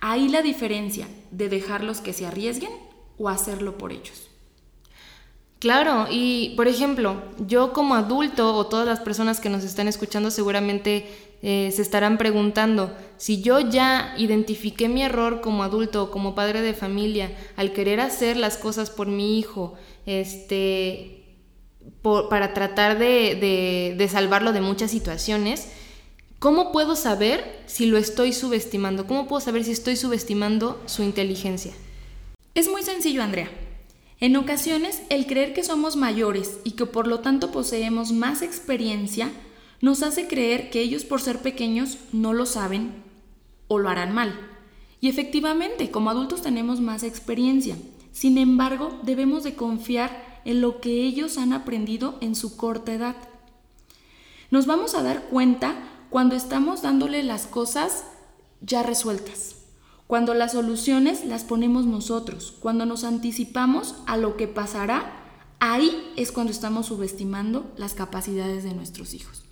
Ahí 0.00 0.28
la 0.28 0.42
diferencia 0.42 1.08
de 1.32 1.48
dejarlos 1.48 2.00
que 2.00 2.12
se 2.12 2.26
arriesguen 2.26 2.70
o 3.18 3.28
hacerlo 3.28 3.76
por 3.76 3.92
ellos. 3.92 4.28
Claro, 5.58 6.06
y 6.08 6.54
por 6.56 6.68
ejemplo, 6.68 7.20
yo 7.44 7.72
como 7.72 7.96
adulto 7.96 8.54
o 8.54 8.66
todas 8.66 8.86
las 8.86 9.00
personas 9.00 9.40
que 9.40 9.50
nos 9.50 9.64
están 9.64 9.88
escuchando 9.88 10.30
seguramente 10.30 11.27
eh, 11.42 11.70
se 11.74 11.82
estarán 11.82 12.18
preguntando, 12.18 12.92
si 13.16 13.42
yo 13.42 13.60
ya 13.60 14.14
identifiqué 14.18 14.88
mi 14.88 15.02
error 15.02 15.40
como 15.40 15.62
adulto 15.62 16.04
o 16.04 16.10
como 16.10 16.34
padre 16.34 16.60
de 16.60 16.74
familia 16.74 17.30
al 17.56 17.72
querer 17.72 18.00
hacer 18.00 18.36
las 18.36 18.56
cosas 18.56 18.90
por 18.90 19.06
mi 19.06 19.38
hijo, 19.38 19.74
este, 20.06 21.24
para 22.02 22.54
tratar 22.54 22.98
de 22.98 24.08
salvarlo 24.10 24.52
de 24.52 24.60
muchas 24.60 24.90
situaciones, 24.90 25.68
¿Cómo 26.38 26.70
puedo 26.70 26.94
saber 26.94 27.62
si 27.66 27.86
lo 27.86 27.98
estoy 27.98 28.32
subestimando? 28.32 29.08
¿Cómo 29.08 29.26
puedo 29.26 29.40
saber 29.40 29.64
si 29.64 29.72
estoy 29.72 29.96
subestimando 29.96 30.80
su 30.86 31.02
inteligencia? 31.02 31.72
Es 32.54 32.68
muy 32.68 32.84
sencillo, 32.84 33.24
Andrea. 33.24 33.50
En 34.20 34.36
ocasiones, 34.36 35.02
el 35.10 35.26
creer 35.26 35.52
que 35.52 35.64
somos 35.64 35.96
mayores 35.96 36.60
y 36.62 36.72
que 36.72 36.86
por 36.86 37.08
lo 37.08 37.20
tanto 37.20 37.50
poseemos 37.50 38.12
más 38.12 38.42
experiencia 38.42 39.32
nos 39.80 40.02
hace 40.02 40.26
creer 40.26 40.70
que 40.70 40.80
ellos 40.80 41.04
por 41.04 41.20
ser 41.20 41.40
pequeños 41.40 41.98
no 42.12 42.32
lo 42.32 42.46
saben 42.46 43.02
o 43.68 43.78
lo 43.78 43.88
harán 43.88 44.12
mal. 44.12 44.34
Y 45.00 45.08
efectivamente, 45.08 45.90
como 45.90 46.10
adultos 46.10 46.42
tenemos 46.42 46.80
más 46.80 47.02
experiencia. 47.02 47.76
Sin 48.12 48.38
embargo, 48.38 48.98
debemos 49.02 49.44
de 49.44 49.54
confiar 49.54 50.40
en 50.44 50.60
lo 50.60 50.80
que 50.80 51.04
ellos 51.04 51.38
han 51.38 51.52
aprendido 51.52 52.18
en 52.20 52.34
su 52.34 52.56
corta 52.56 52.92
edad. 52.92 53.16
Nos 54.50 54.66
vamos 54.66 54.94
a 54.94 55.02
dar 55.02 55.24
cuenta 55.24 55.76
cuando 56.10 56.34
estamos 56.34 56.82
dándole 56.82 57.22
las 57.22 57.46
cosas 57.46 58.04
ya 58.60 58.82
resueltas, 58.82 59.56
cuando 60.06 60.34
las 60.34 60.52
soluciones 60.52 61.24
las 61.24 61.44
ponemos 61.44 61.84
nosotros, 61.84 62.54
cuando 62.60 62.86
nos 62.86 63.04
anticipamos 63.04 63.96
a 64.06 64.16
lo 64.16 64.36
que 64.36 64.48
pasará 64.48 65.18
Ahí 65.60 66.12
es 66.16 66.30
cuando 66.30 66.52
estamos 66.52 66.86
subestimando 66.86 67.72
las 67.76 67.94
capacidades 67.94 68.62
de 68.62 68.74
nuestros 68.74 69.12
hijos. 69.12 69.47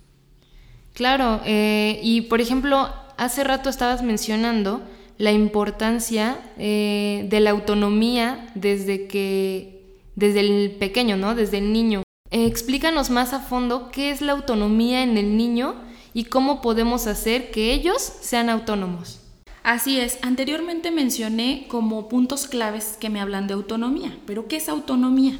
Claro, 0.97 1.41
eh, 1.45 1.99
y 2.01 2.21
por 2.21 2.41
ejemplo, 2.41 2.89
hace 3.17 3.43
rato 3.43 3.69
estabas 3.69 4.01
mencionando 4.01 4.81
la 5.19 5.31
importancia 5.31 6.39
eh, 6.57 7.27
de 7.29 7.39
la 7.39 7.51
autonomía 7.51 8.51
desde 8.55 9.05
que, 9.05 9.99
desde 10.15 10.39
el 10.39 10.71
pequeño, 10.71 11.15
¿no? 11.15 11.35
Desde 11.35 11.59
el 11.59 11.71
niño. 11.71 12.01
Eh, 12.31 12.47
explícanos 12.47 13.11
más 13.11 13.33
a 13.33 13.41
fondo 13.41 13.91
qué 13.91 14.09
es 14.09 14.21
la 14.21 14.31
autonomía 14.31 15.03
en 15.03 15.19
el 15.19 15.37
niño 15.37 15.75
y 16.15 16.23
cómo 16.23 16.63
podemos 16.63 17.05
hacer 17.05 17.51
que 17.51 17.75
ellos 17.75 18.01
sean 18.01 18.49
autónomos. 18.49 19.19
Así 19.61 19.99
es, 19.99 20.17
anteriormente 20.23 20.89
mencioné 20.89 21.67
como 21.67 22.09
puntos 22.09 22.47
claves 22.47 22.97
que 22.99 23.11
me 23.11 23.21
hablan 23.21 23.45
de 23.45 23.53
autonomía, 23.53 24.17
pero 24.25 24.47
¿qué 24.47 24.55
es 24.55 24.67
autonomía? 24.67 25.37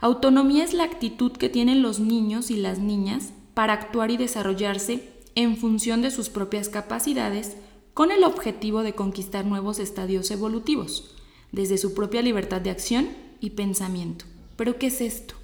Autonomía 0.00 0.64
es 0.64 0.74
la 0.74 0.82
actitud 0.82 1.30
que 1.30 1.48
tienen 1.48 1.82
los 1.82 2.00
niños 2.00 2.50
y 2.50 2.56
las 2.56 2.80
niñas 2.80 3.28
para 3.58 3.72
actuar 3.72 4.12
y 4.12 4.16
desarrollarse 4.16 5.02
en 5.34 5.56
función 5.56 6.00
de 6.00 6.12
sus 6.12 6.28
propias 6.28 6.68
capacidades 6.68 7.56
con 7.92 8.12
el 8.12 8.22
objetivo 8.22 8.84
de 8.84 8.94
conquistar 8.94 9.44
nuevos 9.44 9.80
estadios 9.80 10.30
evolutivos, 10.30 11.16
desde 11.50 11.76
su 11.76 11.92
propia 11.92 12.22
libertad 12.22 12.60
de 12.60 12.70
acción 12.70 13.08
y 13.40 13.50
pensamiento. 13.50 14.26
¿Pero 14.54 14.78
qué 14.78 14.86
es 14.86 15.00
esto? 15.00 15.34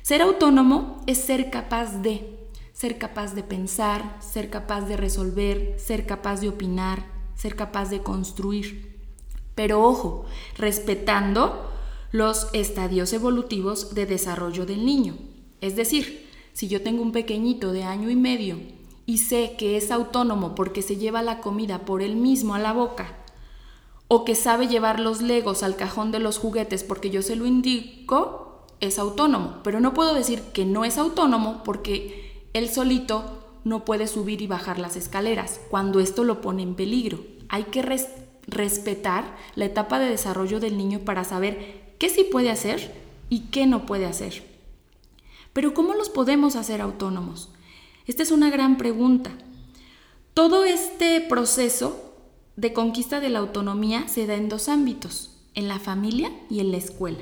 Ser 0.00 0.22
autónomo 0.22 1.04
es 1.06 1.18
ser 1.18 1.50
capaz 1.50 2.00
de, 2.00 2.48
ser 2.72 2.96
capaz 2.96 3.34
de 3.34 3.42
pensar, 3.42 4.16
ser 4.20 4.48
capaz 4.48 4.88
de 4.88 4.96
resolver, 4.96 5.74
ser 5.78 6.06
capaz 6.06 6.40
de 6.40 6.48
opinar, 6.48 7.04
ser 7.34 7.56
capaz 7.56 7.90
de 7.90 8.02
construir. 8.02 9.02
Pero 9.54 9.84
ojo, 9.84 10.24
respetando 10.56 11.70
los 12.10 12.48
estadios 12.54 13.12
evolutivos 13.12 13.94
de 13.94 14.06
desarrollo 14.06 14.64
del 14.64 14.86
niño. 14.86 15.18
Es 15.60 15.76
decir, 15.76 16.27
si 16.58 16.66
yo 16.66 16.82
tengo 16.82 17.02
un 17.02 17.12
pequeñito 17.12 17.70
de 17.70 17.84
año 17.84 18.10
y 18.10 18.16
medio 18.16 18.58
y 19.06 19.18
sé 19.18 19.54
que 19.56 19.76
es 19.76 19.92
autónomo 19.92 20.56
porque 20.56 20.82
se 20.82 20.96
lleva 20.96 21.22
la 21.22 21.38
comida 21.38 21.84
por 21.84 22.02
él 22.02 22.16
mismo 22.16 22.56
a 22.56 22.58
la 22.58 22.72
boca, 22.72 23.14
o 24.08 24.24
que 24.24 24.34
sabe 24.34 24.66
llevar 24.66 24.98
los 24.98 25.22
legos 25.22 25.62
al 25.62 25.76
cajón 25.76 26.10
de 26.10 26.18
los 26.18 26.38
juguetes 26.38 26.82
porque 26.82 27.10
yo 27.10 27.22
se 27.22 27.36
lo 27.36 27.46
indico, 27.46 28.66
es 28.80 28.98
autónomo. 28.98 29.60
Pero 29.62 29.78
no 29.78 29.94
puedo 29.94 30.14
decir 30.14 30.40
que 30.52 30.64
no 30.64 30.84
es 30.84 30.98
autónomo 30.98 31.62
porque 31.62 32.48
él 32.54 32.68
solito 32.68 33.22
no 33.62 33.84
puede 33.84 34.08
subir 34.08 34.42
y 34.42 34.48
bajar 34.48 34.80
las 34.80 34.96
escaleras, 34.96 35.60
cuando 35.70 36.00
esto 36.00 36.24
lo 36.24 36.40
pone 36.40 36.64
en 36.64 36.74
peligro. 36.74 37.20
Hay 37.48 37.66
que 37.66 37.84
respetar 38.48 39.36
la 39.54 39.66
etapa 39.66 40.00
de 40.00 40.10
desarrollo 40.10 40.58
del 40.58 40.76
niño 40.76 40.98
para 41.04 41.22
saber 41.22 41.94
qué 41.98 42.08
sí 42.08 42.24
puede 42.24 42.50
hacer 42.50 42.92
y 43.30 43.42
qué 43.52 43.68
no 43.68 43.86
puede 43.86 44.06
hacer. 44.06 44.57
Pero 45.52 45.74
¿cómo 45.74 45.94
los 45.94 46.08
podemos 46.08 46.56
hacer 46.56 46.80
autónomos? 46.80 47.50
Esta 48.06 48.22
es 48.22 48.30
una 48.30 48.50
gran 48.50 48.76
pregunta. 48.76 49.30
Todo 50.34 50.64
este 50.64 51.20
proceso 51.20 52.14
de 52.56 52.72
conquista 52.72 53.20
de 53.20 53.28
la 53.28 53.38
autonomía 53.40 54.08
se 54.08 54.26
da 54.26 54.34
en 54.34 54.48
dos 54.48 54.68
ámbitos, 54.68 55.36
en 55.54 55.68
la 55.68 55.78
familia 55.78 56.30
y 56.48 56.60
en 56.60 56.70
la 56.70 56.76
escuela. 56.76 57.18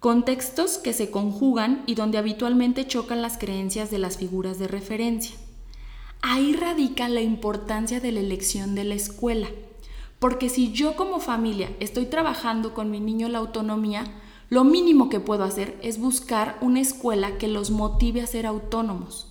Contextos 0.00 0.78
que 0.78 0.92
se 0.92 1.10
conjugan 1.10 1.82
y 1.86 1.94
donde 1.94 2.18
habitualmente 2.18 2.86
chocan 2.86 3.20
las 3.20 3.36
creencias 3.36 3.90
de 3.90 3.98
las 3.98 4.16
figuras 4.16 4.58
de 4.58 4.68
referencia. 4.68 5.36
Ahí 6.22 6.52
radica 6.52 7.08
la 7.08 7.20
importancia 7.20 8.00
de 8.00 8.12
la 8.12 8.20
elección 8.20 8.74
de 8.74 8.84
la 8.84 8.94
escuela. 8.94 9.48
Porque 10.18 10.48
si 10.48 10.72
yo 10.72 10.96
como 10.96 11.20
familia 11.20 11.70
estoy 11.80 12.06
trabajando 12.06 12.74
con 12.74 12.90
mi 12.90 13.00
niño 13.00 13.28
la 13.28 13.38
autonomía, 13.38 14.04
lo 14.50 14.64
mínimo 14.64 15.10
que 15.10 15.20
puedo 15.20 15.44
hacer 15.44 15.78
es 15.82 15.98
buscar 15.98 16.56
una 16.62 16.80
escuela 16.80 17.36
que 17.36 17.48
los 17.48 17.70
motive 17.70 18.22
a 18.22 18.26
ser 18.26 18.46
autónomos, 18.46 19.26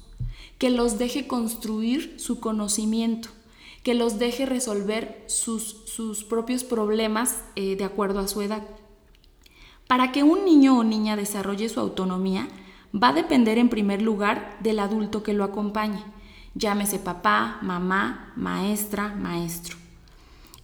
que 0.59 0.69
los 0.69 0.99
deje 0.99 1.27
construir 1.27 2.19
su 2.19 2.39
conocimiento, 2.39 3.29
que 3.81 3.95
los 3.95 4.19
deje 4.19 4.45
resolver 4.45 5.23
sus, 5.27 5.83
sus 5.85 6.23
propios 6.23 6.63
problemas 6.63 7.43
eh, 7.55 7.75
de 7.75 7.83
acuerdo 7.83 8.19
a 8.19 8.27
su 8.27 8.41
edad. 8.41 8.63
Para 9.87 10.11
que 10.11 10.23
un 10.23 10.45
niño 10.45 10.77
o 10.77 10.83
niña 10.83 11.15
desarrolle 11.15 11.69
su 11.69 11.79
autonomía, 11.79 12.47
va 12.93 13.09
a 13.09 13.13
depender 13.13 13.57
en 13.57 13.69
primer 13.69 14.01
lugar 14.01 14.57
del 14.59 14.79
adulto 14.79 15.23
que 15.23 15.33
lo 15.33 15.43
acompañe, 15.43 16.03
llámese 16.53 16.99
papá, 16.99 17.57
mamá, 17.61 18.33
maestra, 18.35 19.15
maestro. 19.15 19.77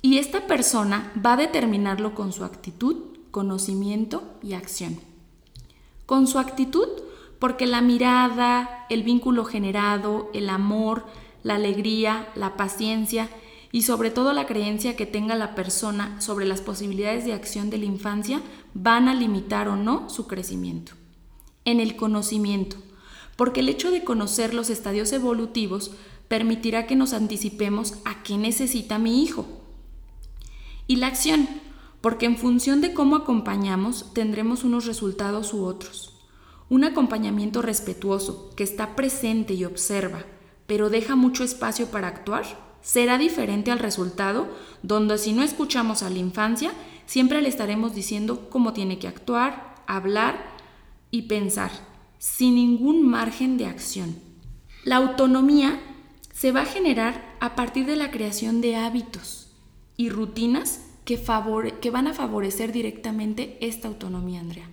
Y 0.01 0.17
esta 0.17 0.45
persona 0.45 1.11
va 1.25 1.33
a 1.33 1.37
determinarlo 1.37 2.13
con 2.13 2.33
su 2.33 2.43
actitud, 2.43 3.12
conocimiento 3.33 4.37
y 4.43 4.53
acción. 4.53 4.99
Con 6.05 6.27
su 6.27 6.37
actitud, 6.37 6.87
porque 7.39 7.65
la 7.65 7.81
mirada, 7.81 8.85
el 8.91 9.01
vínculo 9.01 9.43
generado, 9.43 10.29
el 10.35 10.49
amor, 10.49 11.07
la 11.41 11.55
alegría, 11.55 12.31
la 12.35 12.55
paciencia 12.55 13.27
y 13.71 13.81
sobre 13.81 14.11
todo 14.11 14.33
la 14.33 14.45
creencia 14.45 14.95
que 14.95 15.07
tenga 15.07 15.33
la 15.33 15.55
persona 15.55 16.21
sobre 16.21 16.45
las 16.45 16.61
posibilidades 16.61 17.25
de 17.25 17.33
acción 17.33 17.71
de 17.71 17.79
la 17.79 17.85
infancia 17.85 18.39
van 18.75 19.07
a 19.07 19.15
limitar 19.15 19.67
o 19.67 19.75
no 19.75 20.11
su 20.11 20.27
crecimiento. 20.27 20.93
En 21.65 21.79
el 21.79 21.95
conocimiento, 21.95 22.77
porque 23.35 23.61
el 23.61 23.69
hecho 23.69 23.89
de 23.89 24.03
conocer 24.03 24.53
los 24.53 24.69
estadios 24.69 25.11
evolutivos 25.11 25.89
permitirá 26.27 26.85
que 26.85 26.95
nos 26.95 27.13
anticipemos 27.13 27.95
a 28.05 28.21
qué 28.21 28.37
necesita 28.37 28.99
mi 28.99 29.23
hijo 29.23 29.47
y 30.85 30.97
la 30.97 31.07
acción, 31.07 31.47
porque 32.03 32.25
en 32.25 32.35
función 32.35 32.81
de 32.81 32.93
cómo 32.93 33.15
acompañamos 33.15 34.13
tendremos 34.13 34.65
unos 34.65 34.85
resultados 34.85 35.53
u 35.53 35.63
otros. 35.63 36.11
Un 36.67 36.83
acompañamiento 36.83 37.61
respetuoso, 37.61 38.51
que 38.57 38.65
está 38.65 38.97
presente 38.97 39.53
y 39.53 39.63
observa, 39.63 40.25
pero 40.67 40.89
deja 40.89 41.15
mucho 41.15 41.45
espacio 41.45 41.87
para 41.91 42.09
actuar, 42.09 42.43
será 42.81 43.17
diferente 43.17 43.71
al 43.71 43.79
resultado 43.79 44.49
donde 44.81 45.17
si 45.17 45.31
no 45.31 45.43
escuchamos 45.43 46.03
a 46.03 46.09
la 46.09 46.19
infancia, 46.19 46.73
siempre 47.05 47.41
le 47.41 47.47
estaremos 47.47 47.95
diciendo 47.95 48.49
cómo 48.49 48.73
tiene 48.73 48.99
que 48.99 49.07
actuar, 49.07 49.81
hablar 49.87 50.57
y 51.09 51.21
pensar, 51.21 51.71
sin 52.19 52.55
ningún 52.55 53.07
margen 53.07 53.57
de 53.57 53.67
acción. 53.67 54.17
La 54.83 54.97
autonomía 54.97 55.79
se 56.33 56.51
va 56.51 56.63
a 56.63 56.65
generar 56.65 57.37
a 57.39 57.55
partir 57.55 57.85
de 57.85 57.95
la 57.95 58.11
creación 58.11 58.59
de 58.59 58.75
hábitos 58.75 59.47
y 59.95 60.09
rutinas 60.09 60.81
que, 61.05 61.19
que 61.81 61.91
van 61.91 62.07
a 62.07 62.13
favorecer 62.13 62.71
directamente 62.71 63.57
esta 63.61 63.87
autonomía, 63.87 64.39
Andrea. 64.39 64.69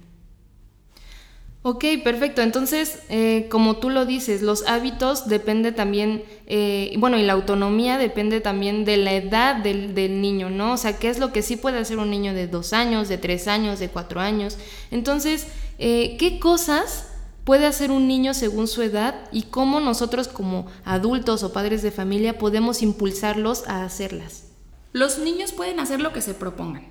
Ok, 1.62 1.84
perfecto. 2.02 2.40
Entonces, 2.40 3.00
eh, 3.10 3.46
como 3.50 3.76
tú 3.76 3.90
lo 3.90 4.06
dices, 4.06 4.40
los 4.40 4.66
hábitos 4.66 5.28
depende 5.28 5.72
también, 5.72 6.24
eh, 6.46 6.94
bueno, 6.96 7.18
y 7.18 7.22
la 7.22 7.34
autonomía 7.34 7.98
depende 7.98 8.40
también 8.40 8.86
de 8.86 8.96
la 8.96 9.12
edad 9.12 9.56
del, 9.56 9.94
del, 9.94 10.22
niño, 10.22 10.48
¿no? 10.48 10.72
O 10.72 10.76
sea, 10.78 10.98
qué 10.98 11.10
es 11.10 11.18
lo 11.18 11.34
que 11.34 11.42
sí 11.42 11.56
puede 11.56 11.78
hacer 11.78 11.98
un 11.98 12.10
niño 12.10 12.32
de 12.32 12.46
dos 12.46 12.72
años, 12.72 13.10
de 13.10 13.18
tres 13.18 13.46
años, 13.46 13.78
de 13.78 13.90
cuatro 13.90 14.20
años. 14.22 14.56
Entonces, 14.90 15.48
eh, 15.78 16.16
¿qué 16.18 16.40
cosas 16.40 17.08
puede 17.44 17.66
hacer 17.66 17.90
un 17.90 18.08
niño 18.08 18.32
según 18.32 18.66
su 18.66 18.80
edad 18.80 19.28
y 19.30 19.42
cómo 19.42 19.80
nosotros 19.80 20.28
como 20.28 20.66
adultos 20.86 21.42
o 21.42 21.52
padres 21.52 21.82
de 21.82 21.90
familia 21.90 22.38
podemos 22.38 22.80
impulsarlos 22.80 23.68
a 23.68 23.84
hacerlas? 23.84 24.49
Los 24.92 25.20
niños 25.20 25.52
pueden 25.52 25.78
hacer 25.78 26.00
lo 26.00 26.12
que 26.12 26.20
se 26.20 26.34
propongan. 26.34 26.88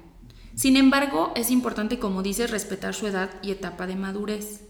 Sin 0.55 0.77
embargo, 0.77 1.33
es 1.35 1.51
importante, 1.51 1.99
como 1.99 2.23
dices, 2.23 2.49
respetar 2.49 2.93
su 2.93 3.07
edad 3.07 3.29
y 3.41 3.51
etapa 3.51 3.87
de 3.87 3.97
madurez. 3.97 4.61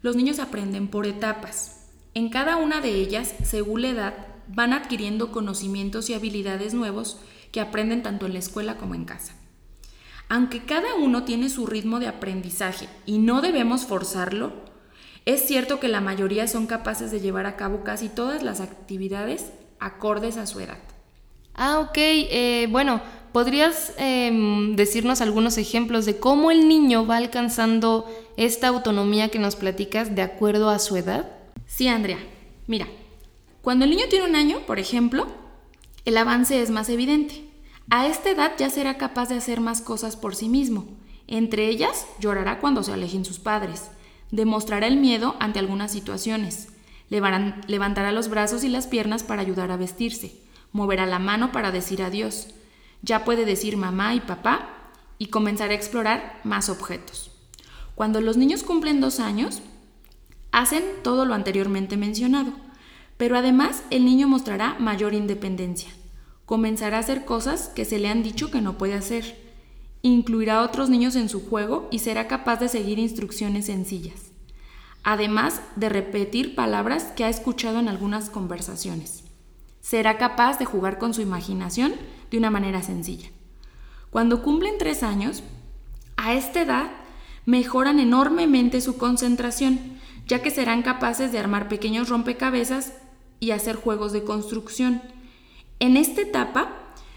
Los 0.00 0.16
niños 0.16 0.38
aprenden 0.38 0.88
por 0.88 1.06
etapas. 1.06 1.90
En 2.14 2.30
cada 2.30 2.56
una 2.56 2.80
de 2.80 2.94
ellas, 2.94 3.34
según 3.44 3.82
la 3.82 3.88
edad, 3.90 4.14
van 4.48 4.72
adquiriendo 4.72 5.30
conocimientos 5.30 6.08
y 6.08 6.14
habilidades 6.14 6.72
nuevos 6.72 7.20
que 7.52 7.60
aprenden 7.60 8.02
tanto 8.02 8.26
en 8.26 8.32
la 8.32 8.38
escuela 8.38 8.76
como 8.76 8.94
en 8.94 9.04
casa. 9.04 9.34
Aunque 10.30 10.64
cada 10.64 10.94
uno 10.94 11.24
tiene 11.24 11.50
su 11.50 11.66
ritmo 11.66 12.00
de 12.00 12.08
aprendizaje 12.08 12.88
y 13.04 13.18
no 13.18 13.42
debemos 13.42 13.84
forzarlo, 13.84 14.52
es 15.26 15.46
cierto 15.46 15.80
que 15.80 15.88
la 15.88 16.00
mayoría 16.00 16.48
son 16.48 16.66
capaces 16.66 17.10
de 17.10 17.20
llevar 17.20 17.44
a 17.44 17.56
cabo 17.56 17.84
casi 17.84 18.08
todas 18.08 18.42
las 18.42 18.60
actividades 18.60 19.52
acordes 19.80 20.38
a 20.38 20.46
su 20.46 20.60
edad. 20.60 20.78
Ah, 21.62 21.80
ok. 21.80 21.92
Eh, 21.94 22.68
bueno, 22.70 23.02
¿podrías 23.32 23.92
em, 23.98 24.76
decirnos 24.76 25.20
algunos 25.20 25.58
ejemplos 25.58 26.06
de 26.06 26.18
cómo 26.18 26.50
el 26.50 26.66
niño 26.66 27.06
va 27.06 27.18
alcanzando 27.18 28.06
esta 28.38 28.68
autonomía 28.68 29.28
que 29.28 29.38
nos 29.38 29.56
platicas 29.56 30.14
de 30.14 30.22
acuerdo 30.22 30.70
a 30.70 30.78
su 30.78 30.96
edad? 30.96 31.30
Sí, 31.66 31.86
Andrea. 31.86 32.16
Mira, 32.66 32.88
cuando 33.60 33.84
el 33.84 33.90
niño 33.90 34.06
tiene 34.08 34.24
un 34.24 34.36
año, 34.36 34.60
por 34.66 34.78
ejemplo, 34.78 35.26
el 36.06 36.16
avance 36.16 36.62
es 36.62 36.70
más 36.70 36.88
evidente. 36.88 37.44
A 37.90 38.06
esta 38.06 38.30
edad 38.30 38.52
ya 38.56 38.70
será 38.70 38.96
capaz 38.96 39.28
de 39.28 39.34
hacer 39.34 39.60
más 39.60 39.82
cosas 39.82 40.16
por 40.16 40.34
sí 40.34 40.48
mismo. 40.48 40.86
Entre 41.26 41.68
ellas, 41.68 42.06
llorará 42.20 42.58
cuando 42.58 42.82
se 42.82 42.94
alejen 42.94 43.26
sus 43.26 43.38
padres. 43.38 43.90
Demostrará 44.30 44.86
el 44.86 44.96
miedo 44.96 45.36
ante 45.40 45.58
algunas 45.58 45.92
situaciones. 45.92 46.68
Levantará 47.10 48.12
los 48.12 48.30
brazos 48.30 48.64
y 48.64 48.70
las 48.70 48.86
piernas 48.86 49.24
para 49.24 49.42
ayudar 49.42 49.70
a 49.70 49.76
vestirse 49.76 50.48
moverá 50.72 51.06
la 51.06 51.18
mano 51.18 51.52
para 51.52 51.72
decir 51.72 52.02
adiós. 52.02 52.48
Ya 53.02 53.24
puede 53.24 53.44
decir 53.44 53.76
mamá 53.76 54.14
y 54.14 54.20
papá 54.20 54.68
y 55.18 55.26
comenzar 55.26 55.70
a 55.70 55.74
explorar 55.74 56.40
más 56.44 56.68
objetos. 56.68 57.30
Cuando 57.94 58.20
los 58.20 58.36
niños 58.36 58.62
cumplen 58.62 59.00
dos 59.00 59.20
años, 59.20 59.60
hacen 60.52 60.82
todo 61.02 61.24
lo 61.24 61.34
anteriormente 61.34 61.96
mencionado, 61.96 62.52
pero 63.16 63.36
además 63.36 63.82
el 63.90 64.04
niño 64.04 64.28
mostrará 64.28 64.76
mayor 64.78 65.14
independencia. 65.14 65.90
Comenzará 66.46 66.96
a 66.96 67.00
hacer 67.00 67.24
cosas 67.24 67.68
que 67.68 67.84
se 67.84 67.98
le 67.98 68.08
han 68.08 68.22
dicho 68.22 68.50
que 68.50 68.60
no 68.60 68.78
puede 68.78 68.94
hacer. 68.94 69.38
Incluirá 70.02 70.60
a 70.60 70.62
otros 70.62 70.88
niños 70.88 71.14
en 71.14 71.28
su 71.28 71.46
juego 71.46 71.88
y 71.90 71.98
será 71.98 72.26
capaz 72.26 72.56
de 72.56 72.68
seguir 72.68 72.98
instrucciones 72.98 73.66
sencillas, 73.66 74.32
además 75.02 75.60
de 75.76 75.90
repetir 75.90 76.54
palabras 76.54 77.12
que 77.14 77.24
ha 77.24 77.28
escuchado 77.28 77.78
en 77.78 77.88
algunas 77.88 78.30
conversaciones. 78.30 79.29
Será 79.80 80.18
capaz 80.18 80.58
de 80.58 80.64
jugar 80.64 80.98
con 80.98 81.14
su 81.14 81.20
imaginación 81.20 81.94
de 82.30 82.38
una 82.38 82.50
manera 82.50 82.82
sencilla. 82.82 83.30
Cuando 84.10 84.42
cumplen 84.42 84.78
tres 84.78 85.02
años, 85.02 85.42
a 86.16 86.34
esta 86.34 86.62
edad 86.62 86.90
mejoran 87.46 87.98
enormemente 87.98 88.80
su 88.80 88.98
concentración, 88.98 89.98
ya 90.26 90.42
que 90.42 90.50
serán 90.50 90.82
capaces 90.82 91.32
de 91.32 91.38
armar 91.38 91.68
pequeños 91.68 92.08
rompecabezas 92.08 92.92
y 93.40 93.52
hacer 93.52 93.76
juegos 93.76 94.12
de 94.12 94.24
construcción. 94.24 95.02
En 95.78 95.96
esta 95.96 96.20
etapa 96.20 96.72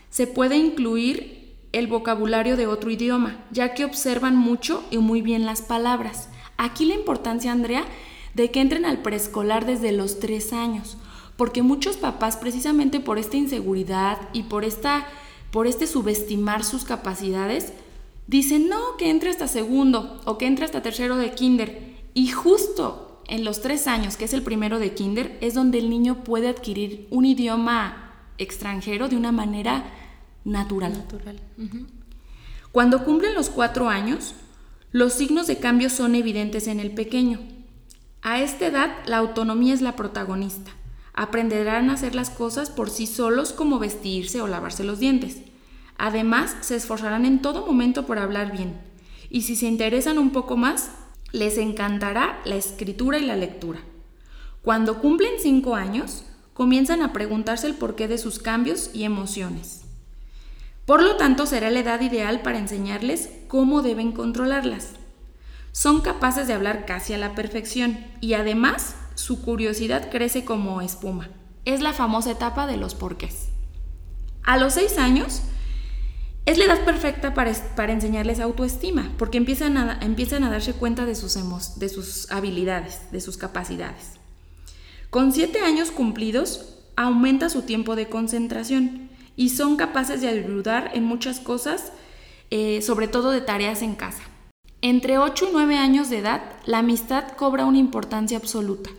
se 0.10 0.26
puede 0.26 0.58
incluir 0.58 1.58
el 1.74 1.88
vocabulario 1.88 2.56
de 2.56 2.68
otro 2.68 2.92
idioma, 2.92 3.44
ya 3.52 3.74
que 3.74 3.84
observan 3.84 4.38
mucho 4.38 4.84
y 4.90 5.00
muy 5.00 5.22
bien 5.22 5.46
las 5.46 5.62
palabras. 5.62 6.30
Aquí 6.58 6.86
la 6.86 6.94
importancia, 6.94 7.52
Andrea, 7.52 7.84
de 8.36 8.52
que 8.52 8.62
entren 8.62 8.86
al 8.86 9.00
preescolar 9.00 9.66
desde 9.66 9.92
los 9.92 10.20
tres 10.20 10.54
años, 10.54 10.98
porque 11.38 11.64
muchos 11.64 11.98
papás, 11.98 12.38
precisamente 12.38 13.00
por 13.00 13.18
esta 13.18 13.38
inseguridad 13.38 14.18
y 14.34 14.44
por, 14.44 14.64
esta, 14.64 15.08
por 15.52 15.68
este 15.68 15.88
subestimar 15.88 16.64
sus 16.64 16.84
capacidades, 16.84 17.74
dicen 18.28 18.70
no, 18.70 18.98
que 18.98 19.10
entre 19.10 19.30
hasta 19.30 19.48
segundo 19.48 20.22
o 20.26 20.38
que 20.38 20.46
entre 20.46 20.66
hasta 20.66 20.82
tercero 20.82 21.16
de 21.18 21.32
kinder. 21.32 21.98
Y 22.14 22.30
justo 22.30 23.22
en 23.28 23.44
los 23.44 23.62
tres 23.62 23.88
años, 23.88 24.18
que 24.18 24.26
es 24.26 24.34
el 24.34 24.44
primero 24.44 24.80
de 24.80 24.94
kinder, 24.94 25.38
es 25.42 25.54
donde 25.54 25.80
el 25.80 25.90
niño 25.90 26.24
puede 26.24 26.50
adquirir 26.50 27.08
un 27.10 27.26
idioma 27.26 28.12
extranjero 28.38 29.10
de 29.10 29.16
una 29.16 29.32
manera 29.32 29.86
natural. 30.44 30.94
natural. 30.94 31.40
Cuando 32.72 33.04
cumplen 33.04 33.34
los 33.34 33.50
cuatro 33.50 33.90
años, 33.90 34.34
los 34.92 35.14
signos 35.14 35.48
de 35.48 35.58
cambio 35.58 35.90
son 35.90 36.16
evidentes 36.16 36.68
en 36.68 36.80
el 36.80 36.92
pequeño. 36.92 37.40
A 38.22 38.42
esta 38.42 38.68
edad, 38.68 38.96
la 39.06 39.18
autonomía 39.18 39.74
es 39.74 39.82
la 39.82 39.96
protagonista. 39.96 40.72
Aprenderán 41.14 41.90
a 41.90 41.94
hacer 41.94 42.16
las 42.16 42.30
cosas 42.30 42.70
por 42.70 42.90
sí 42.90 43.08
solos 43.08 43.54
como 43.54 43.80
vestirse 43.80 44.42
o 44.42 44.48
lavarse 44.48 44.84
los 44.84 45.00
dientes. 45.00 45.38
Además, 45.98 46.56
se 46.62 46.76
esforzarán 46.76 47.26
en 47.26 47.42
todo 47.42 47.66
momento 47.66 48.06
por 48.06 48.18
hablar 48.18 48.52
bien. 48.52 48.80
Y 49.30 49.44
si 49.44 49.56
se 49.56 49.68
interesan 49.68 50.18
un 50.18 50.32
poco 50.32 50.58
más, 50.58 50.92
les 51.32 51.58
encantará 51.58 52.40
la 52.46 52.56
escritura 52.56 53.20
y 53.20 53.26
la 53.26 53.36
lectura. 53.36 53.80
Cuando 54.62 55.00
cumplen 55.00 55.34
cinco 55.40 55.76
años, 55.76 56.26
comienzan 56.54 57.02
a 57.02 57.14
preguntarse 57.14 57.68
el 57.68 57.76
porqué 57.76 58.08
de 58.08 58.18
sus 58.18 58.40
cambios 58.40 58.92
y 58.94 59.04
emociones. 59.04 59.82
Por 60.86 61.02
lo 61.02 61.16
tanto, 61.16 61.46
será 61.46 61.70
la 61.70 61.80
edad 61.80 62.02
ideal 62.02 62.42
para 62.42 62.60
enseñarles 62.60 63.30
cómo 63.48 63.82
deben 63.82 64.12
controlarlas. 64.12 64.92
Son 65.72 66.02
capaces 66.02 66.48
de 66.48 66.54
hablar 66.54 66.86
casi 66.86 67.14
a 67.14 67.18
la 67.18 67.34
perfección 67.34 68.06
y 68.22 68.34
además 68.34 68.96
su 69.16 69.42
curiosidad 69.42 70.10
crece 70.10 70.46
como 70.46 70.82
espuma. 70.82 71.30
Es 71.66 71.82
la 71.82 71.94
famosa 71.94 72.32
etapa 72.32 72.68
de 72.68 72.78
los 72.78 72.96
porqués. 72.96 73.50
A 74.44 74.58
los 74.58 74.74
seis 74.74 74.98
años, 74.98 75.44
es 76.46 76.58
la 76.58 76.66
edad 76.66 76.84
perfecta 76.84 77.34
para, 77.34 77.94
enseñarles 77.94 78.42
autoestima, 78.42 79.14
porque 79.18 79.38
empiezan 79.38 79.78
a, 79.78 80.00
darse 80.50 80.74
cuenta 80.74 81.06
de 81.06 81.16
sus, 81.16 81.36
de 81.80 81.88
sus 81.88 82.30
habilidades, 82.32 83.12
de 83.12 83.22
sus 83.22 83.38
capacidades. 83.38 84.20
Con 85.10 85.32
siete 85.32 85.62
años 85.62 85.92
cumplidos, 85.92 86.80
aumenta 86.98 87.48
su 87.48 87.62
tiempo 87.62 87.96
de 87.96 88.10
concentración 88.10 89.10
y 89.38 89.50
son 89.50 89.78
capaces 89.78 90.22
de 90.22 90.28
ayudar 90.28 90.92
en 90.94 91.06
muchas 91.06 91.40
cosas, 91.40 91.94
eh, 92.50 92.82
sobre 92.82 93.08
todo 93.08 93.32
de 93.32 93.42
tareas 93.42 93.82
en 93.82 93.96
casa. 93.96 94.24
Entre 94.82 95.18
8 95.18 95.48
y 95.50 95.54
9 95.54 95.78
años 95.78 96.10
de 96.10 96.18
edad, 96.18 96.42
la 96.66 96.80
amistad 96.80 97.30
cobra 97.38 97.66
una 97.66 97.78
importancia 97.78 98.38
absoluta. 98.38 98.90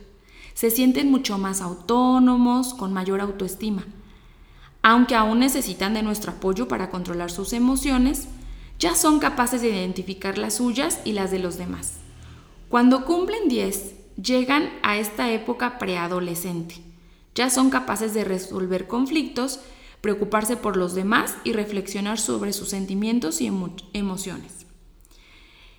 Se 0.55 0.71
sienten 0.71 1.11
mucho 1.11 1.37
más 1.37 1.61
autónomos, 1.61 2.73
con 2.73 2.91
mayor 2.91 3.21
autoestima 3.21 3.85
aunque 4.87 5.15
aún 5.15 5.39
necesitan 5.39 5.95
de 5.95 6.03
nuestro 6.03 6.33
apoyo 6.33 6.67
para 6.67 6.91
controlar 6.91 7.31
sus 7.31 7.53
emociones, 7.53 8.27
ya 8.77 8.93
son 8.93 9.17
capaces 9.17 9.63
de 9.63 9.69
identificar 9.69 10.37
las 10.37 10.57
suyas 10.57 10.99
y 11.03 11.13
las 11.13 11.31
de 11.31 11.39
los 11.39 11.57
demás. 11.57 11.93
Cuando 12.69 13.03
cumplen 13.03 13.47
10, 13.47 13.95
llegan 14.21 14.69
a 14.83 14.97
esta 14.97 15.31
época 15.31 15.79
preadolescente. 15.79 16.75
Ya 17.33 17.49
son 17.49 17.71
capaces 17.71 18.13
de 18.13 18.25
resolver 18.25 18.85
conflictos, 18.85 19.59
preocuparse 20.01 20.55
por 20.55 20.77
los 20.77 20.93
demás 20.93 21.35
y 21.43 21.53
reflexionar 21.53 22.19
sobre 22.19 22.53
sus 22.53 22.69
sentimientos 22.69 23.41
y 23.41 23.51
emociones. 23.93 24.67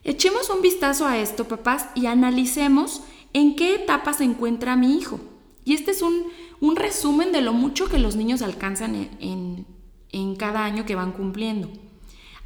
Echemos 0.02 0.50
un 0.50 0.62
vistazo 0.62 1.06
a 1.06 1.18
esto, 1.18 1.46
papás, 1.46 1.90
y 1.94 2.06
analicemos 2.06 3.02
en 3.36 3.54
qué 3.54 3.74
etapa 3.74 4.12
se 4.12 4.24
encuentra 4.24 4.76
mi 4.76 4.96
hijo. 4.96 5.20
Y 5.64 5.74
este 5.74 5.90
es 5.90 6.02
un 6.02 6.26
un 6.60 6.76
resumen 6.76 7.32
de 7.32 7.40
lo 7.40 7.52
mucho 7.52 7.88
que 7.88 7.98
los 7.98 8.16
niños 8.16 8.42
alcanzan 8.42 9.08
en, 9.20 9.66
cada 10.38 10.64
año 10.64 10.84
que 10.84 10.94
van 10.94 11.12
cumpliendo. 11.12 11.68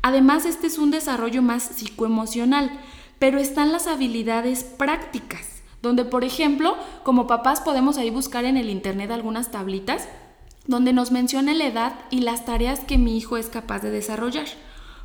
Además, 0.02 0.44
este 0.46 0.66
es 0.66 0.78
un 0.78 0.90
desarrollo 0.90 1.42
más 1.42 1.62
psicoemocional, 1.62 2.70
pero 3.18 3.38
están 3.38 3.72
las 3.72 3.86
habilidades 3.86 4.64
prácticas, 4.64 5.62
donde 5.82 6.04
por 6.04 6.24
ejemplo, 6.24 6.76
como 7.04 7.26
papás 7.26 7.60
podemos 7.60 7.98
ahí 7.98 8.10
buscar 8.10 8.44
en 8.44 8.56
el 8.56 8.70
internet 8.70 9.10
algunas 9.10 9.50
tablitas 9.50 10.08
donde 10.66 10.92
nos 10.92 11.10
menciona 11.10 11.52
la 11.54 11.66
edad 11.66 11.94
y 12.10 12.20
las 12.20 12.44
tareas 12.44 12.80
que 12.80 12.98
mi 12.98 13.16
hijo 13.16 13.36
es 13.36 13.48
capaz 13.48 13.80
de 13.80 13.90
desarrollar. 13.90 14.46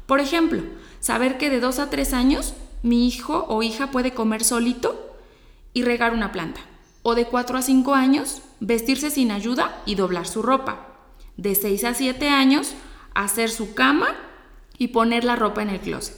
Por 0.06 0.20
ejemplo, 0.20 0.64
saber 1.00 1.38
que 1.38 1.50
de 1.50 1.60
2 1.60 1.80
a 1.80 1.90
3 1.90 2.14
años 2.14 2.54
mi 2.84 3.08
hijo 3.08 3.46
o 3.48 3.64
hija 3.64 3.90
puede 3.92 4.12
comer 4.12 4.44
solito 4.44 5.15
y 5.76 5.84
regar 5.84 6.14
una 6.14 6.32
planta. 6.32 6.62
O 7.04 7.14
de 7.14 7.26
4 7.26 7.60
a 7.60 7.62
5 7.62 7.94
años 7.94 8.42
vestirse 8.60 9.12
sin 9.12 9.30
ayuda 9.30 9.84
y 9.86 9.94
doblar 9.94 10.26
su 10.26 10.42
ropa. 10.42 10.88
De 11.38 11.54
6 11.54 11.84
a 11.84 11.94
7 11.94 12.30
años, 12.30 12.74
hacer 13.14 13.52
su 13.52 13.76
cama 13.76 14.16
y 14.80 14.88
poner 14.88 15.26
la 15.26 15.36
ropa 15.36 15.62
en 15.62 15.70
el 15.70 15.82
closet. 15.82 16.16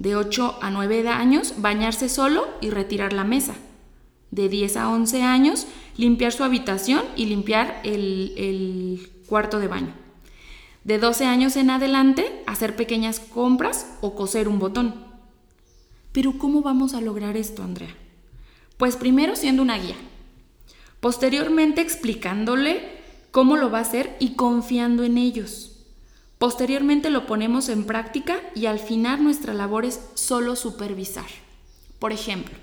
De 0.00 0.16
8 0.16 0.58
a 0.60 0.70
9 0.70 1.08
años, 1.08 1.54
bañarse 1.58 2.08
solo 2.08 2.48
y 2.60 2.70
retirar 2.70 3.12
la 3.12 3.24
mesa. 3.24 3.54
De 4.32 4.48
10 4.48 4.76
a 4.76 4.90
11 4.90 5.22
años, 5.22 5.68
limpiar 5.96 6.32
su 6.32 6.42
habitación 6.42 7.02
y 7.14 7.26
limpiar 7.26 7.80
el, 7.84 8.34
el 8.36 9.12
cuarto 9.26 9.60
de 9.60 9.68
baño. 9.68 9.94
De 10.82 10.98
12 10.98 11.26
años 11.26 11.56
en 11.56 11.70
adelante, 11.70 12.42
hacer 12.46 12.74
pequeñas 12.74 13.20
compras 13.20 13.96
o 14.00 14.16
coser 14.16 14.48
un 14.48 14.58
botón. 14.58 15.06
Pero 16.10 16.38
¿cómo 16.38 16.62
vamos 16.62 16.92
a 16.92 17.00
lograr 17.00 17.36
esto, 17.36 17.62
Andrea? 17.62 17.94
Pues 18.76 18.96
primero 18.96 19.36
siendo 19.36 19.62
una 19.62 19.78
guía, 19.78 19.96
Posteriormente 21.00 21.82
explicándole 21.82 22.82
cómo 23.30 23.56
lo 23.56 23.70
va 23.70 23.78
a 23.78 23.82
hacer 23.82 24.16
y 24.18 24.34
confiando 24.34 25.04
en 25.04 25.18
ellos. 25.18 25.84
Posteriormente 26.38 27.10
lo 27.10 27.26
ponemos 27.26 27.68
en 27.68 27.84
práctica 27.84 28.40
y 28.54 28.66
al 28.66 28.78
final 28.78 29.22
nuestra 29.22 29.54
labor 29.54 29.84
es 29.84 30.00
solo 30.14 30.56
supervisar. 30.56 31.26
Por 31.98 32.12
ejemplo, 32.12 32.54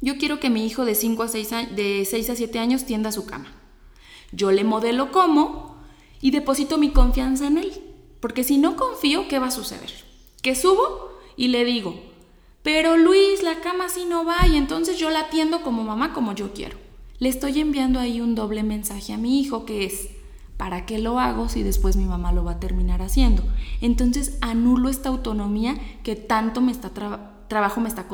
yo 0.00 0.18
quiero 0.18 0.40
que 0.40 0.50
mi 0.50 0.66
hijo 0.66 0.84
de 0.84 0.94
5 0.94 1.22
a 1.22 1.28
6 1.28 1.50
de 1.76 2.04
6 2.04 2.30
a 2.30 2.36
7 2.36 2.58
años 2.58 2.84
tienda 2.84 3.12
su 3.12 3.24
cama. 3.24 3.52
Yo 4.32 4.50
le 4.50 4.64
modelo 4.64 5.12
cómo 5.12 5.76
y 6.20 6.30
deposito 6.30 6.78
mi 6.78 6.90
confianza 6.90 7.46
en 7.46 7.58
él, 7.58 7.72
porque 8.20 8.42
si 8.42 8.58
no 8.58 8.76
confío, 8.76 9.28
¿qué 9.28 9.38
va 9.38 9.46
a 9.46 9.52
suceder? 9.52 9.92
Que 10.42 10.54
subo 10.54 11.12
y 11.36 11.48
le 11.48 11.64
digo, 11.64 12.02
"Pero 12.66 12.98
Luis, 12.98 13.42
la 13.42 13.60
cama 13.60 13.86
así 13.86 14.04
no 14.04 14.26
va" 14.26 14.46
y 14.46 14.56
entonces 14.56 14.98
yo 14.98 15.08
la 15.08 15.20
atiendo 15.20 15.62
como 15.62 15.84
mamá 15.84 16.12
como 16.12 16.34
yo 16.34 16.52
quiero 16.52 16.76
le 17.18 17.28
estoy 17.28 17.60
enviando 17.60 17.98
ahí 17.98 18.20
un 18.20 18.34
doble 18.34 18.62
mensaje 18.62 19.12
a 19.12 19.18
mi 19.18 19.40
hijo 19.40 19.64
que 19.64 19.84
es, 19.84 20.08
¿para 20.56 20.84
qué 20.86 20.98
lo 20.98 21.18
hago 21.18 21.48
si 21.48 21.62
después 21.62 21.96
mi 21.96 22.04
mamá 22.04 22.32
lo 22.32 22.44
va 22.44 22.52
a 22.52 22.60
terminar 22.60 23.02
haciendo? 23.02 23.42
Entonces 23.80 24.36
anulo 24.40 24.88
esta 24.88 25.08
autonomía 25.08 25.76
que 26.02 26.16
tanto 26.16 26.60
me 26.60 26.72
está 26.72 26.90
trabajo 27.48 27.80
me 27.80 27.88
está 27.88 28.06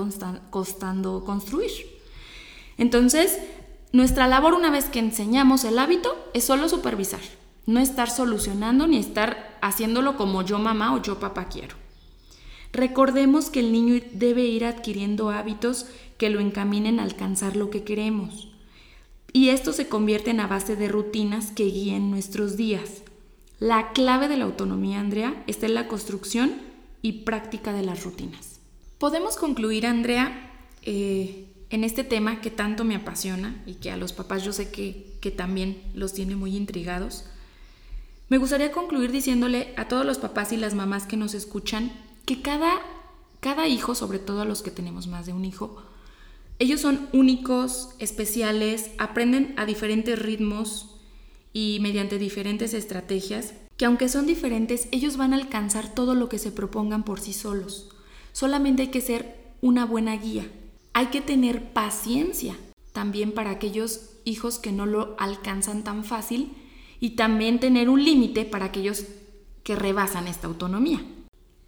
costando 0.51 1.25
construir. 1.25 1.71
Entonces, 2.77 3.39
nuestra 3.93 4.27
labor 4.27 4.55
una 4.55 4.71
vez 4.71 4.87
que 4.87 4.99
enseñamos 4.99 5.65
el 5.65 5.79
hábito 5.79 6.15
es 6.35 6.45
solo 6.45 6.69
supervisar, 6.69 7.21
no 7.67 7.81
estar 7.81 8.11
solucionando 8.11 8.87
ni 8.87 8.99
estar 8.99 9.59
haciéndolo 9.63 10.17
como 10.17 10.43
yo 10.43 10.59
mamá 10.59 10.95
o 10.95 11.03
yo 11.03 11.19
papá 11.19 11.47
quiero. 11.47 11.82
Recordemos 12.73 13.51
que 13.51 13.61
el 13.61 13.71
niño 13.71 14.03
debe 14.13 14.45
ir 14.45 14.65
adquiriendo 14.65 15.31
hábitos 15.31 15.87
que 16.17 16.31
lo 16.31 16.41
encaminen 16.41 17.01
a 17.01 17.03
alcanzar 17.03 17.55
lo 17.55 17.69
que 17.69 17.85
queremos. 17.85 18.49
Y 19.33 19.51
esto 19.51 19.73
se 19.73 19.89
convierte 19.89 20.31
en 20.31 20.41
a 20.41 20.47
base 20.47 20.77
de 20.77 20.89
rutinas 20.89 21.51
que 21.51 21.65
guíen 21.65 22.11
nuestros 22.11 22.57
días. 22.57 23.03
La 23.59 23.93
clave 23.93 24.29
de 24.29 24.37
la 24.37 24.45
autonomía, 24.45 25.01
Andrea, 25.01 25.43
está 25.47 25.67
en 25.67 25.75
la 25.75 25.87
construcción 25.87 26.53
y 27.03 27.25
práctica 27.25 27.73
de 27.73 27.83
las 27.83 28.05
rutinas. 28.05 28.61
Podemos 28.99 29.37
concluir, 29.37 29.87
Andrea, 29.87 30.51
eh, 30.83 31.47
en 31.71 31.85
este 31.85 32.05
tema 32.05 32.41
que 32.41 32.51
tanto 32.51 32.85
me 32.85 32.95
apasiona 32.95 33.63
y 33.67 33.75
que 33.75 33.91
a 33.91 33.97
los 33.97 34.13
papás 34.13 34.45
yo 34.45 34.53
sé 34.53 34.71
que, 34.71 35.17
que 35.21 35.31
también 35.31 35.83
los 35.95 36.13
tiene 36.13 36.37
muy 36.37 36.57
intrigados. 36.57 37.25
Me 38.29 38.39
gustaría 38.39 38.73
concluir 38.73 39.13
diciéndole 39.13 39.75
a 39.77 39.89
todos 39.89 40.07
los 40.07 40.19
papás 40.19 40.53
y 40.53 40.57
las 40.57 40.75
mamás 40.75 41.07
que 41.07 41.17
nos 41.17 41.35
escuchan 41.35 41.93
que 42.25 42.43
cada, 42.43 42.81
cada 43.41 43.69
hijo, 43.69 43.95
sobre 43.95 44.19
todo 44.19 44.43
a 44.43 44.45
los 44.45 44.63
que 44.63 44.71
tenemos 44.71 45.07
más 45.07 45.27
de 45.27 45.33
un 45.33 45.45
hijo, 45.45 45.83
ellos 46.59 46.81
son 46.81 47.09
únicos, 47.13 47.91
especiales, 47.99 48.91
aprenden 48.99 49.55
a 49.57 49.67
diferentes 49.67 50.19
ritmos 50.19 50.97
y 51.53 51.79
mediante 51.81 52.19
diferentes 52.19 52.75
estrategias, 52.75 53.55
que 53.77 53.85
aunque 53.85 54.09
son 54.09 54.27
diferentes, 54.27 54.87
ellos 54.93 55.17
van 55.17 55.33
a 55.33 55.37
alcanzar 55.37 55.93
todo 55.93 56.15
lo 56.15 56.29
que 56.29 56.39
se 56.39 56.53
propongan 56.53 57.05
por 57.05 57.19
sí 57.19 57.33
solos. 57.33 57.91
Solamente 58.33 58.83
hay 58.83 58.89
que 58.89 59.01
ser 59.01 59.37
una 59.61 59.85
buena 59.85 60.17
guía. 60.17 60.47
Hay 60.93 61.07
que 61.07 61.21
tener 61.21 61.73
paciencia 61.73 62.57
también 62.93 63.33
para 63.33 63.51
aquellos 63.51 64.11
hijos 64.25 64.59
que 64.59 64.73
no 64.73 64.87
lo 64.87 65.17
alcanzan 65.19 65.83
tan 65.83 66.05
fácil 66.05 66.53
y 67.01 67.11
también 67.11 67.59
tener 67.59 67.89
un 67.89 68.05
límite 68.05 68.45
para 68.45 68.67
aquellos 68.67 69.07
que 69.65 69.75
rebasan 69.75 70.29
esta 70.29 70.47
autonomía. 70.47 71.05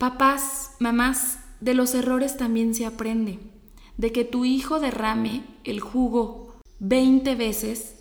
Papás, 0.04 0.72
mamás, 0.80 1.38
de 1.62 1.72
los 1.72 1.94
errores 1.94 2.36
también 2.36 2.74
se 2.74 2.84
aprende. 2.84 3.38
De 3.96 4.12
que 4.12 4.26
tu 4.26 4.44
hijo 4.44 4.78
derrame 4.78 5.44
el 5.64 5.80
jugo 5.80 6.56
20 6.78 7.34
veces, 7.36 7.94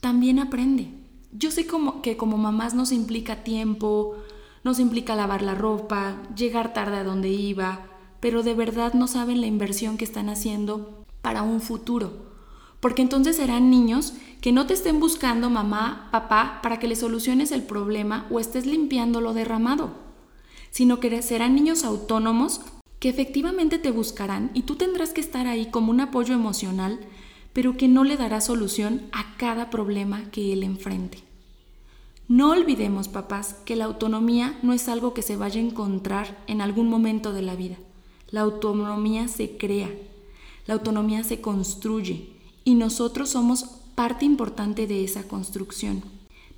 también 0.00 0.38
aprende. 0.38 0.90
Yo 1.32 1.50
sé 1.50 1.66
que 2.02 2.18
como 2.18 2.36
mamás 2.36 2.74
nos 2.74 2.92
implica 2.92 3.42
tiempo, 3.42 4.16
nos 4.64 4.78
implica 4.78 5.14
lavar 5.14 5.40
la 5.40 5.54
ropa, 5.54 6.22
llegar 6.36 6.74
tarde 6.74 6.98
a 6.98 7.04
donde 7.04 7.30
iba, 7.30 7.86
pero 8.20 8.42
de 8.42 8.52
verdad 8.52 8.92
no 8.92 9.06
saben 9.06 9.40
la 9.40 9.46
inversión 9.46 9.96
que 9.96 10.04
están 10.04 10.28
haciendo 10.28 11.06
para 11.22 11.40
un 11.40 11.62
futuro. 11.62 12.34
Porque 12.80 13.00
entonces 13.00 13.36
serán 13.36 13.70
niños 13.70 14.12
que 14.42 14.52
no 14.52 14.66
te 14.66 14.74
estén 14.74 15.00
buscando 15.00 15.48
mamá, 15.48 16.10
papá, 16.12 16.60
para 16.62 16.78
que 16.78 16.86
le 16.86 16.96
soluciones 16.96 17.50
el 17.50 17.62
problema 17.62 18.26
o 18.30 18.40
estés 18.40 18.66
limpiando 18.66 19.22
lo 19.22 19.32
derramado, 19.32 20.05
sino 20.76 21.00
que 21.00 21.22
serán 21.22 21.54
niños 21.54 21.84
autónomos 21.84 22.60
que 22.98 23.08
efectivamente 23.08 23.78
te 23.78 23.90
buscarán 23.90 24.50
y 24.52 24.64
tú 24.64 24.74
tendrás 24.74 25.14
que 25.14 25.22
estar 25.22 25.46
ahí 25.46 25.70
como 25.70 25.90
un 25.90 26.00
apoyo 26.00 26.34
emocional, 26.34 27.00
pero 27.54 27.78
que 27.78 27.88
no 27.88 28.04
le 28.04 28.18
dará 28.18 28.42
solución 28.42 29.00
a 29.10 29.38
cada 29.38 29.70
problema 29.70 30.30
que 30.30 30.52
él 30.52 30.62
enfrente. 30.62 31.20
No 32.28 32.50
olvidemos, 32.50 33.08
papás, 33.08 33.56
que 33.64 33.74
la 33.74 33.86
autonomía 33.86 34.58
no 34.62 34.74
es 34.74 34.86
algo 34.90 35.14
que 35.14 35.22
se 35.22 35.36
vaya 35.36 35.62
a 35.62 35.64
encontrar 35.64 36.44
en 36.46 36.60
algún 36.60 36.90
momento 36.90 37.32
de 37.32 37.40
la 37.40 37.56
vida. 37.56 37.76
La 38.28 38.42
autonomía 38.42 39.28
se 39.28 39.56
crea, 39.56 39.88
la 40.66 40.74
autonomía 40.74 41.24
se 41.24 41.40
construye 41.40 42.28
y 42.64 42.74
nosotros 42.74 43.30
somos 43.30 43.64
parte 43.94 44.26
importante 44.26 44.86
de 44.86 45.04
esa 45.04 45.22
construcción. 45.22 46.02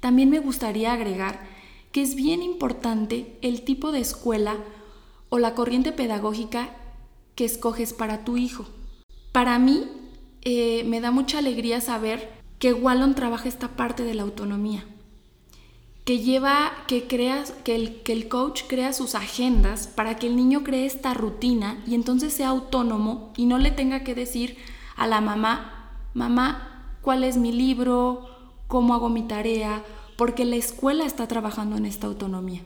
También 0.00 0.28
me 0.28 0.40
gustaría 0.40 0.92
agregar 0.92 1.57
que 1.98 2.04
es 2.04 2.14
bien 2.14 2.44
importante 2.44 3.36
el 3.42 3.62
tipo 3.62 3.90
de 3.90 3.98
escuela 3.98 4.54
o 5.30 5.40
la 5.40 5.56
corriente 5.56 5.90
pedagógica 5.90 6.70
que 7.34 7.44
escoges 7.44 7.92
para 7.92 8.22
tu 8.24 8.36
hijo. 8.36 8.66
Para 9.32 9.58
mí 9.58 9.88
eh, 10.42 10.84
me 10.84 11.00
da 11.00 11.10
mucha 11.10 11.38
alegría 11.38 11.80
saber 11.80 12.30
que 12.60 12.72
Wallon 12.72 13.16
trabaja 13.16 13.48
esta 13.48 13.74
parte 13.74 14.04
de 14.04 14.14
la 14.14 14.22
autonomía 14.22 14.84
que 16.04 16.20
lleva, 16.20 16.70
que 16.86 17.08
creas, 17.08 17.50
que 17.64 17.74
el, 17.74 18.02
que 18.02 18.12
el 18.12 18.28
coach 18.28 18.62
crea 18.68 18.92
sus 18.92 19.16
agendas 19.16 19.88
para 19.88 20.18
que 20.18 20.28
el 20.28 20.36
niño 20.36 20.62
cree 20.62 20.86
esta 20.86 21.14
rutina 21.14 21.82
y 21.84 21.96
entonces 21.96 22.32
sea 22.32 22.50
autónomo 22.50 23.32
y 23.36 23.46
no 23.46 23.58
le 23.58 23.72
tenga 23.72 24.04
que 24.04 24.14
decir 24.14 24.56
a 24.96 25.08
la 25.08 25.20
mamá, 25.20 25.90
mamá, 26.14 26.94
¿cuál 27.02 27.24
es 27.24 27.36
mi 27.36 27.50
libro? 27.50 28.24
¿Cómo 28.68 28.94
hago 28.94 29.08
mi 29.08 29.22
tarea? 29.22 29.82
Porque 30.18 30.44
la 30.44 30.56
escuela 30.56 31.06
está 31.06 31.28
trabajando 31.28 31.76
en 31.76 31.86
esta 31.86 32.08
autonomía. 32.08 32.62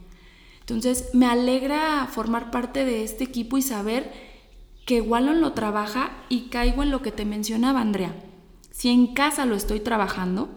Entonces, 0.60 1.10
me 1.12 1.26
alegra 1.26 2.08
formar 2.10 2.50
parte 2.50 2.86
de 2.86 3.04
este 3.04 3.24
equipo 3.24 3.58
y 3.58 3.62
saber 3.62 4.10
que 4.86 5.02
Wallon 5.02 5.42
lo 5.42 5.52
trabaja 5.52 6.12
y 6.30 6.48
caigo 6.48 6.82
en 6.82 6.90
lo 6.90 7.02
que 7.02 7.12
te 7.12 7.26
mencionaba, 7.26 7.82
Andrea. 7.82 8.16
Si 8.70 8.88
en 8.88 9.08
casa 9.08 9.44
lo 9.44 9.54
estoy 9.54 9.80
trabajando, 9.80 10.48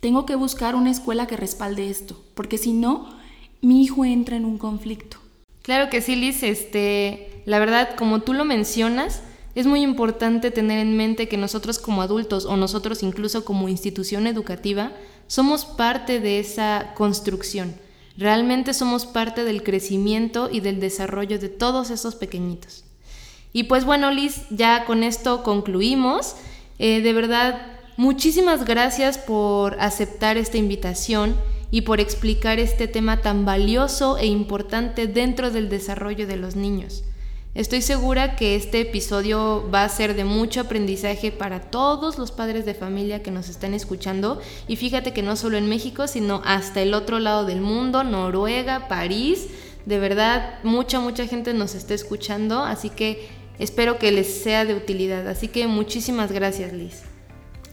tengo 0.00 0.24
que 0.24 0.34
buscar 0.34 0.74
una 0.74 0.90
escuela 0.90 1.26
que 1.26 1.36
respalde 1.36 1.90
esto, 1.90 2.18
porque 2.32 2.56
si 2.56 2.72
no, 2.72 3.10
mi 3.60 3.82
hijo 3.82 4.06
entra 4.06 4.36
en 4.36 4.46
un 4.46 4.56
conflicto. 4.56 5.18
Claro 5.60 5.90
que 5.90 6.00
sí, 6.00 6.16
Liz, 6.16 6.42
este, 6.42 7.42
la 7.44 7.58
verdad, 7.58 7.94
como 7.94 8.20
tú 8.20 8.32
lo 8.32 8.46
mencionas, 8.46 9.22
es 9.54 9.66
muy 9.66 9.82
importante 9.82 10.50
tener 10.50 10.78
en 10.78 10.96
mente 10.96 11.28
que 11.28 11.36
nosotros 11.36 11.78
como 11.78 12.00
adultos 12.00 12.46
o 12.46 12.56
nosotros 12.56 13.02
incluso 13.02 13.44
como 13.44 13.68
institución 13.68 14.26
educativa 14.26 14.92
somos 15.32 15.64
parte 15.64 16.20
de 16.20 16.40
esa 16.40 16.92
construcción. 16.94 17.74
Realmente 18.18 18.74
somos 18.74 19.06
parte 19.06 19.44
del 19.44 19.62
crecimiento 19.62 20.50
y 20.52 20.60
del 20.60 20.78
desarrollo 20.78 21.38
de 21.38 21.48
todos 21.48 21.88
esos 21.88 22.14
pequeñitos. 22.14 22.84
Y 23.54 23.64
pues 23.64 23.86
bueno, 23.86 24.10
Liz, 24.10 24.42
ya 24.50 24.84
con 24.84 25.02
esto 25.02 25.42
concluimos. 25.42 26.36
Eh, 26.78 27.00
de 27.00 27.12
verdad, 27.14 27.72
Muchísimas 27.98 28.64
gracias 28.64 29.18
por 29.18 29.76
aceptar 29.78 30.38
esta 30.38 30.56
invitación 30.56 31.36
y 31.70 31.82
por 31.82 32.00
explicar 32.00 32.58
este 32.58 32.88
tema 32.88 33.20
tan 33.20 33.44
valioso 33.44 34.16
e 34.16 34.26
importante 34.26 35.06
dentro 35.06 35.50
del 35.50 35.68
desarrollo 35.68 36.26
de 36.26 36.36
los 36.36 36.56
niños. 36.56 37.04
Estoy 37.54 37.82
segura 37.82 38.34
que 38.34 38.56
este 38.56 38.80
episodio 38.80 39.68
va 39.70 39.84
a 39.84 39.88
ser 39.90 40.14
de 40.14 40.24
mucho 40.24 40.62
aprendizaje 40.62 41.30
para 41.30 41.60
todos 41.60 42.16
los 42.16 42.32
padres 42.32 42.64
de 42.64 42.72
familia 42.72 43.22
que 43.22 43.30
nos 43.30 43.50
están 43.50 43.74
escuchando 43.74 44.40
y 44.68 44.76
fíjate 44.76 45.12
que 45.12 45.22
no 45.22 45.36
solo 45.36 45.58
en 45.58 45.68
México, 45.68 46.06
sino 46.06 46.40
hasta 46.46 46.80
el 46.80 46.94
otro 46.94 47.18
lado 47.18 47.44
del 47.44 47.60
mundo, 47.60 48.04
Noruega, 48.04 48.88
París, 48.88 49.48
de 49.84 49.98
verdad 49.98 50.60
mucha, 50.62 50.98
mucha 50.98 51.26
gente 51.26 51.52
nos 51.52 51.74
está 51.74 51.92
escuchando, 51.92 52.62
así 52.62 52.88
que 52.88 53.28
espero 53.58 53.98
que 53.98 54.12
les 54.12 54.32
sea 54.32 54.64
de 54.64 54.74
utilidad. 54.74 55.28
Así 55.28 55.48
que 55.48 55.66
muchísimas 55.66 56.32
gracias 56.32 56.72
Liz. 56.72 57.02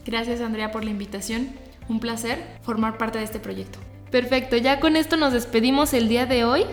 Gracias 0.05 0.41
Andrea 0.41 0.71
por 0.71 0.83
la 0.83 0.91
invitación. 0.91 1.51
Un 1.87 2.01
placer 2.01 2.57
formar 2.63 2.97
parte 2.97 3.19
de 3.19 3.23
este 3.23 3.39
proyecto. 3.39 3.79
Perfecto, 4.11 4.57
ya 4.57 4.81
con 4.81 4.97
esto 4.97 5.15
nos 5.15 5.31
despedimos 5.31 5.93
el 5.93 6.09
día 6.09 6.25
de 6.25 6.43
hoy. 6.43 6.65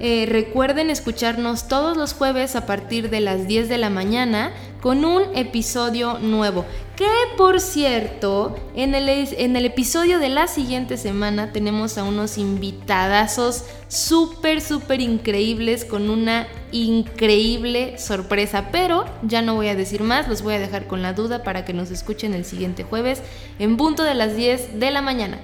Eh, 0.00 0.26
recuerden 0.28 0.90
escucharnos 0.90 1.68
todos 1.68 1.96
los 1.96 2.14
jueves 2.14 2.56
a 2.56 2.66
partir 2.66 3.10
de 3.10 3.20
las 3.20 3.46
10 3.46 3.68
de 3.68 3.78
la 3.78 3.90
mañana 3.90 4.52
con 4.80 5.04
un 5.04 5.22
episodio 5.36 6.18
nuevo. 6.18 6.64
Que 6.96 7.08
por 7.36 7.60
cierto, 7.60 8.56
en 8.74 8.94
el, 8.94 9.08
en 9.08 9.56
el 9.56 9.64
episodio 9.64 10.18
de 10.18 10.28
la 10.28 10.48
siguiente 10.48 10.96
semana 10.96 11.52
tenemos 11.52 11.96
a 11.96 12.04
unos 12.04 12.38
invitadazos 12.38 13.64
súper, 13.88 14.60
súper 14.60 15.00
increíbles 15.00 15.84
con 15.84 16.10
una 16.10 16.48
increíble 16.72 17.96
sorpresa. 17.98 18.68
Pero 18.72 19.04
ya 19.22 19.42
no 19.42 19.54
voy 19.54 19.68
a 19.68 19.76
decir 19.76 20.02
más, 20.02 20.28
los 20.28 20.42
voy 20.42 20.54
a 20.54 20.60
dejar 20.60 20.86
con 20.88 21.02
la 21.02 21.12
duda 21.12 21.44
para 21.44 21.64
que 21.64 21.72
nos 21.72 21.90
escuchen 21.90 22.34
el 22.34 22.44
siguiente 22.44 22.82
jueves 22.82 23.22
en 23.58 23.76
punto 23.76 24.02
de 24.02 24.14
las 24.14 24.36
10 24.36 24.80
de 24.80 24.90
la 24.90 25.02
mañana. 25.02 25.38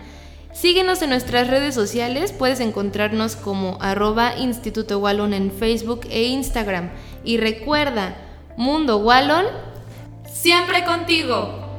Síguenos 0.53 1.01
en 1.03 1.11
nuestras 1.11 1.49
redes 1.49 1.75
sociales, 1.75 2.33
puedes 2.33 2.61
encontrarnos 2.61 3.37
como 3.37 3.79
arroba 3.81 4.37
Instituto 4.37 4.99
Wallon 4.99 5.33
en 5.33 5.53
Facebook 5.53 6.01
e 6.11 6.25
Instagram. 6.25 6.91
Y 7.25 7.37
recuerda, 7.37 8.17
Mundo 8.57 8.99
Wallon, 8.99 9.47
siempre 10.31 10.85
contigo. 10.85 11.71